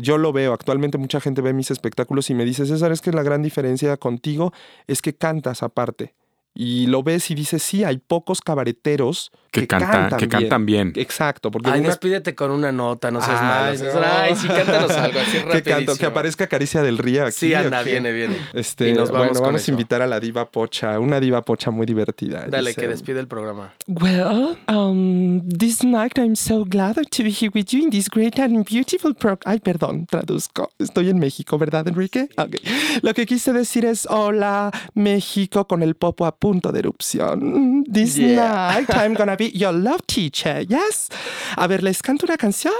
yo 0.00 0.18
lo 0.18 0.32
veo. 0.32 0.52
Actualmente 0.52 0.98
mucha 0.98 1.20
gente 1.20 1.42
ve 1.42 1.52
mis 1.52 1.70
espectáculos 1.70 2.30
y 2.30 2.34
me 2.34 2.44
dice, 2.44 2.64
César, 2.64 2.92
es 2.92 3.00
que 3.00 3.12
la 3.12 3.22
gran 3.22 3.42
diferencia 3.42 3.96
contigo 3.96 4.52
es 4.86 5.02
que 5.02 5.14
cantas 5.14 5.62
aparte 5.62 6.14
y 6.54 6.86
lo 6.86 7.02
ves 7.02 7.30
y 7.30 7.34
dices, 7.34 7.62
sí, 7.62 7.84
hay 7.84 7.98
pocos 7.98 8.40
cabareteros 8.40 9.30
que, 9.50 9.66
cantan, 9.66 10.16
que 10.18 10.28
cantan 10.28 10.66
bien. 10.66 10.92
Exacto. 10.96 11.50
Porque 11.50 11.70
Ay, 11.70 11.80
despídete 11.80 12.34
con 12.34 12.50
una 12.50 12.72
nota, 12.72 13.10
no 13.10 13.20
seas 13.20 13.42
malo. 13.42 14.04
Ay, 14.04 14.36
sí, 14.36 14.46
cántanos 14.46 14.90
algo 14.90 15.20
así 15.20 15.38
que, 15.52 15.62
canto, 15.62 15.96
que 15.96 16.06
aparezca 16.06 16.46
Caricia 16.46 16.82
del 16.82 16.98
Río 16.98 17.24
aquí. 17.24 17.32
Sí, 17.32 17.54
anda, 17.54 17.82
viene, 17.82 18.12
viene. 18.12 18.36
Este, 18.52 18.92
nos 18.92 19.10
vamos 19.10 19.28
bueno, 19.28 19.46
vamos 19.46 19.66
a 19.66 19.70
invitar 19.70 20.02
a 20.02 20.06
la 20.06 20.20
diva 20.20 20.50
Pocha, 20.50 20.98
una 20.98 21.20
diva 21.20 21.42
Pocha 21.42 21.70
muy 21.70 21.86
divertida. 21.86 22.46
Dale, 22.48 22.74
que 22.74 22.88
despide 22.88 23.20
el 23.20 23.28
programa. 23.28 23.74
Well, 23.86 24.56
um, 24.68 25.48
this 25.48 25.82
night 25.84 26.18
I'm 26.18 26.36
so 26.36 26.64
glad 26.64 26.96
to 26.96 27.22
be 27.22 27.30
here 27.30 27.50
with 27.54 27.66
you 27.72 27.84
in 27.84 27.90
this 27.90 28.08
great 28.08 28.38
and 28.38 28.64
beautiful 28.64 29.14
program. 29.14 29.38
Ay, 29.44 29.60
perdón, 29.60 30.06
traduzco. 30.06 30.70
Estoy 30.78 31.10
en 31.10 31.18
México, 31.18 31.58
¿verdad, 31.58 31.86
Enrique? 31.88 32.28
Okay. 32.36 32.60
Lo 33.02 33.14
que 33.14 33.26
quise 33.26 33.52
decir 33.52 33.84
es 33.84 34.06
hola, 34.06 34.70
México, 34.94 35.66
con 35.66 35.82
el 35.82 35.94
popo 35.96 36.26
a 36.26 36.36
punto 36.40 36.72
de 36.72 36.80
erupción. 36.80 37.84
This 37.84 38.18
night 38.18 38.88
I'm 38.90 39.14
gonna 39.18 39.36
be 39.36 39.50
your 39.52 39.72
love 39.72 40.00
teacher, 40.06 40.66
yes. 40.66 41.08
A 41.56 41.68
ver, 41.68 41.84
¿les 41.84 42.02
canto 42.02 42.26
una 42.26 42.36
canción? 42.36 42.72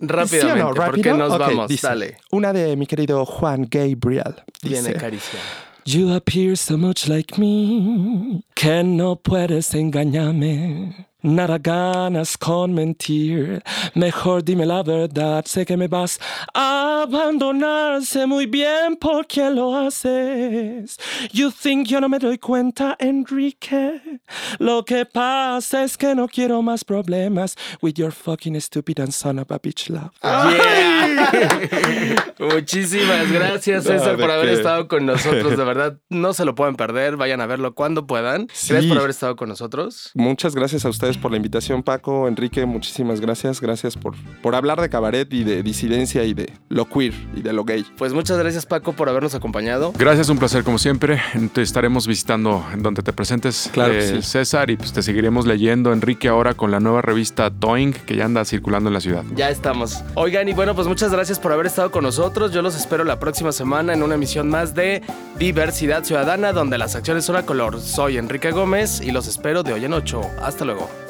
Rápidamente, 0.00 0.60
¿Sí 0.60 0.80
porque 0.86 1.12
nos 1.12 1.38
vamos, 1.38 1.80
dale. 1.80 2.16
Una 2.32 2.52
de 2.52 2.76
mi 2.76 2.86
querido 2.86 3.24
Juan 3.24 3.68
Gabriel. 3.70 4.34
Viene 4.62 4.94
caricia. 4.94 5.38
You 5.86 6.14
appear 6.14 6.56
so 6.56 6.78
much 6.78 7.06
like 7.08 7.38
me 7.38 8.42
que 8.54 8.82
no 8.82 9.16
puedes 9.16 9.74
engañarme. 9.74 11.06
Nada 11.24 11.56
ganas 11.56 12.36
con 12.36 12.74
mentir. 12.74 13.62
Mejor 13.94 14.44
dime 14.44 14.66
la 14.66 14.82
verdad. 14.82 15.42
Sé 15.46 15.64
que 15.64 15.74
me 15.74 15.88
vas 15.88 16.20
a 16.52 17.04
abandonarse 17.04 18.26
muy 18.26 18.44
bien 18.44 18.96
porque 19.00 19.48
lo 19.48 19.74
haces. 19.74 20.98
You 21.32 21.50
think 21.50 21.86
yo 21.86 22.02
no 22.02 22.10
me 22.10 22.18
doy 22.18 22.36
cuenta, 22.36 22.94
Enrique. 22.98 24.20
Lo 24.58 24.84
que 24.84 25.06
pasa 25.06 25.84
es 25.84 25.96
que 25.96 26.14
no 26.14 26.28
quiero 26.28 26.60
más 26.60 26.84
problemas 26.84 27.56
with 27.80 27.94
your 27.94 28.12
fucking 28.12 28.60
stupid 28.60 29.00
and 29.00 29.12
son 29.12 29.38
of 29.38 29.50
a 29.50 29.58
bitch 29.58 29.88
love. 29.88 30.10
Muchísimas 32.38 33.32
gracias, 33.32 33.84
César, 33.84 34.18
por 34.18 34.30
haber 34.30 34.50
estado 34.50 34.88
con 34.88 35.06
nosotros. 35.06 35.56
De 35.56 35.64
verdad, 35.64 35.98
no 36.10 36.34
se 36.34 36.44
lo 36.44 36.54
pueden 36.54 36.76
perder. 36.76 37.16
Vayan 37.16 37.40
a 37.40 37.46
verlo 37.46 37.74
cuando 37.74 38.06
puedan. 38.06 38.46
Gracias 38.46 38.84
por 38.84 38.98
haber 38.98 39.10
estado 39.10 39.36
con 39.36 39.48
nosotros. 39.48 40.10
Muchas 40.14 40.54
gracias 40.54 40.84
a 40.84 40.90
ustedes 40.90 41.13
por 41.16 41.30
la 41.30 41.36
invitación, 41.36 41.82
Paco, 41.82 42.28
Enrique, 42.28 42.64
muchísimas 42.66 43.20
gracias. 43.20 43.60
Gracias 43.60 43.96
por, 43.96 44.14
por 44.42 44.54
hablar 44.54 44.80
de 44.80 44.88
cabaret 44.88 45.32
y 45.32 45.44
de 45.44 45.62
disidencia 45.62 46.24
y 46.24 46.34
de 46.34 46.52
lo 46.68 46.88
queer 46.88 47.14
y 47.34 47.42
de 47.42 47.52
lo 47.52 47.64
gay. 47.64 47.84
Pues 47.96 48.12
muchas 48.12 48.38
gracias, 48.38 48.66
Paco, 48.66 48.92
por 48.92 49.08
habernos 49.08 49.34
acompañado. 49.34 49.92
Gracias, 49.98 50.28
un 50.28 50.38
placer 50.38 50.64
como 50.64 50.78
siempre. 50.78 51.20
Te 51.52 51.62
estaremos 51.62 52.06
visitando 52.06 52.64
en 52.72 52.82
donde 52.82 53.02
te 53.02 53.12
presentes, 53.12 53.70
claro 53.72 53.94
eh, 53.94 54.22
César, 54.22 54.70
y 54.70 54.76
pues 54.76 54.92
te 54.92 55.02
seguiremos 55.02 55.46
leyendo, 55.46 55.92
Enrique, 55.92 56.28
ahora 56.28 56.54
con 56.54 56.70
la 56.70 56.80
nueva 56.80 57.02
revista 57.02 57.50
Toing 57.50 57.92
que 57.92 58.16
ya 58.16 58.24
anda 58.24 58.44
circulando 58.44 58.88
en 58.88 58.94
la 58.94 59.00
ciudad. 59.00 59.24
Ya 59.34 59.50
estamos. 59.50 60.02
Oigan, 60.14 60.48
y 60.48 60.52
bueno, 60.52 60.74
pues 60.74 60.86
muchas 60.86 61.12
gracias 61.12 61.38
por 61.38 61.52
haber 61.52 61.66
estado 61.66 61.90
con 61.90 62.04
nosotros. 62.04 62.52
Yo 62.52 62.62
los 62.62 62.74
espero 62.76 63.04
la 63.04 63.18
próxima 63.18 63.52
semana 63.52 63.92
en 63.92 64.02
una 64.02 64.14
emisión 64.14 64.48
más 64.48 64.74
de 64.74 65.02
Diversidad 65.38 66.04
Ciudadana, 66.04 66.52
donde 66.52 66.78
las 66.78 66.94
acciones 66.96 67.24
son 67.24 67.36
a 67.36 67.44
color. 67.44 67.80
Soy 67.80 68.18
Enrique 68.18 68.50
Gómez 68.50 69.00
y 69.00 69.10
los 69.10 69.26
espero 69.26 69.62
de 69.62 69.72
hoy 69.72 69.84
en 69.84 69.92
ocho. 69.92 70.22
Hasta 70.42 70.64
luego. 70.64 71.03